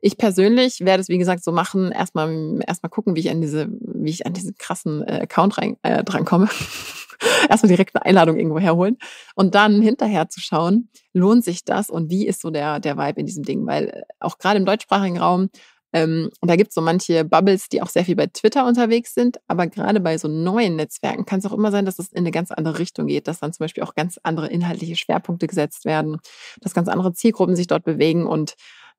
Ich 0.00 0.16
persönlich 0.16 0.80
werde 0.80 1.00
es, 1.00 1.08
wie 1.08 1.18
gesagt, 1.18 1.42
so 1.42 1.50
machen, 1.50 1.90
erstmal 1.90 2.60
erstmal 2.66 2.90
gucken, 2.90 3.16
wie 3.16 3.20
ich 3.20 3.30
an 3.30 3.40
diese, 3.40 3.68
wie 3.80 4.10
ich 4.10 4.26
an 4.26 4.32
diesen 4.32 4.54
krassen 4.56 5.02
äh, 5.02 5.20
Account 5.22 5.58
rein, 5.58 5.76
äh, 5.82 6.04
drankomme. 6.04 6.48
erstmal 7.48 7.68
direkt 7.68 7.94
eine 7.96 8.04
Einladung 8.04 8.36
irgendwo 8.36 8.58
herholen 8.58 8.98
und 9.34 9.54
dann 9.54 9.82
hinterher 9.82 10.28
zu 10.28 10.40
schauen, 10.40 10.90
lohnt 11.12 11.44
sich 11.44 11.64
das 11.64 11.90
und 11.90 12.10
wie 12.10 12.26
ist 12.26 12.40
so 12.40 12.50
der, 12.50 12.80
der 12.80 12.96
Vibe 12.96 13.20
in 13.20 13.26
diesem 13.26 13.44
Ding? 13.44 13.66
Weil 13.66 13.88
äh, 13.88 14.02
auch 14.20 14.38
gerade 14.38 14.58
im 14.58 14.66
deutschsprachigen 14.66 15.18
Raum, 15.18 15.50
ähm, 15.92 16.30
da 16.42 16.56
gibt 16.56 16.68
es 16.68 16.74
so 16.74 16.82
manche 16.82 17.24
Bubbles, 17.24 17.68
die 17.68 17.80
auch 17.80 17.88
sehr 17.88 18.04
viel 18.04 18.16
bei 18.16 18.26
Twitter 18.26 18.66
unterwegs 18.66 19.14
sind, 19.14 19.38
aber 19.46 19.66
gerade 19.66 20.00
bei 20.00 20.18
so 20.18 20.28
neuen 20.28 20.76
Netzwerken 20.76 21.24
kann 21.24 21.38
es 21.38 21.46
auch 21.46 21.52
immer 21.52 21.70
sein, 21.70 21.86
dass 21.86 21.98
es 21.98 22.12
in 22.12 22.18
eine 22.18 22.30
ganz 22.30 22.50
andere 22.50 22.78
Richtung 22.78 23.06
geht, 23.06 23.26
dass 23.26 23.40
dann 23.40 23.52
zum 23.52 23.64
Beispiel 23.64 23.82
auch 23.82 23.94
ganz 23.94 24.18
andere 24.22 24.48
inhaltliche 24.48 24.96
Schwerpunkte 24.96 25.46
gesetzt 25.46 25.86
werden, 25.86 26.18
dass 26.60 26.74
ganz 26.74 26.88
andere 26.88 27.14
Zielgruppen 27.14 27.56
sich 27.56 27.68
dort 27.68 27.84
bewegen 27.84 28.26
und 28.26 28.54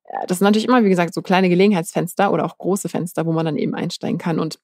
äh, 0.05 0.25
das 0.27 0.39
sind 0.39 0.45
natürlich 0.45 0.67
immer, 0.67 0.83
wie 0.83 0.89
gesagt, 0.89 1.13
so 1.13 1.21
kleine 1.21 1.49
Gelegenheitsfenster 1.49 2.31
oder 2.31 2.45
auch 2.45 2.57
große 2.57 2.89
Fenster, 2.89 3.25
wo 3.25 3.31
man 3.31 3.45
dann 3.45 3.57
eben 3.57 3.75
einsteigen 3.75 4.17
kann. 4.17 4.39
Und 4.39 4.59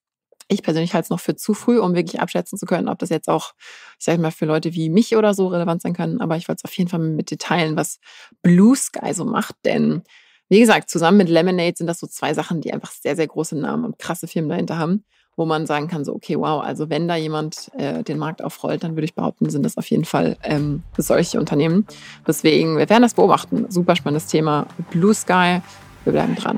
ich 0.47 0.61
persönlich 0.63 0.93
halte 0.93 1.05
es 1.05 1.09
noch 1.09 1.19
für 1.19 1.35
zu 1.35 1.53
früh, 1.53 1.79
um 1.79 1.95
wirklich 1.95 2.21
abschätzen 2.21 2.57
zu 2.57 2.65
können, 2.65 2.87
ob 2.87 2.99
das 2.99 3.09
jetzt 3.09 3.29
auch, 3.29 3.53
ich 3.97 4.05
sage 4.05 4.21
mal, 4.21 4.31
für 4.31 4.45
Leute 4.45 4.73
wie 4.73 4.89
mich 4.89 5.15
oder 5.15 5.33
so 5.33 5.47
relevant 5.47 5.81
sein 5.81 5.93
können. 5.93 6.21
Aber 6.21 6.37
ich 6.37 6.47
wollte 6.47 6.61
es 6.63 6.69
auf 6.69 6.77
jeden 6.77 6.89
Fall 6.89 6.99
mit 6.99 7.31
dir 7.31 7.37
teilen, 7.37 7.75
was 7.75 7.99
Blue 8.41 8.75
Sky 8.75 9.13
so 9.13 9.25
macht. 9.25 9.55
Denn, 9.65 10.03
wie 10.49 10.59
gesagt, 10.59 10.89
zusammen 10.89 11.17
mit 11.17 11.29
Lemonade 11.29 11.73
sind 11.75 11.87
das 11.87 11.99
so 11.99 12.07
zwei 12.07 12.33
Sachen, 12.33 12.61
die 12.61 12.73
einfach 12.73 12.91
sehr, 12.91 13.15
sehr 13.15 13.27
große 13.27 13.57
Namen 13.57 13.85
und 13.85 13.97
krasse 13.97 14.27
Firmen 14.27 14.49
dahinter 14.49 14.77
haben, 14.77 15.03
wo 15.35 15.45
man 15.45 15.65
sagen 15.65 15.87
kann, 15.87 16.05
so, 16.05 16.13
okay, 16.13 16.37
wow, 16.37 16.63
also 16.63 16.89
wenn 16.89 17.07
da 17.07 17.15
jemand 17.15 17.71
äh, 17.77 18.03
den 18.03 18.19
Markt 18.19 18.43
aufrollt, 18.43 18.83
dann 18.83 18.95
würde 18.95 19.05
ich 19.05 19.15
behaupten, 19.15 19.49
sind 19.49 19.63
das 19.63 19.77
auf 19.77 19.89
jeden 19.89 20.05
Fall 20.05 20.37
ähm, 20.43 20.83
solche 20.97 21.39
Unternehmen. 21.39 21.87
Deswegen, 22.27 22.77
wir 22.77 22.87
werden 22.89 23.01
das 23.01 23.15
beobachten. 23.15 23.65
Super 23.69 23.95
spannendes 23.95 24.27
Thema. 24.27 24.67
Blue 24.91 25.13
Sky, 25.13 25.61
wir 26.03 26.13
bleiben 26.13 26.35
dran. 26.35 26.57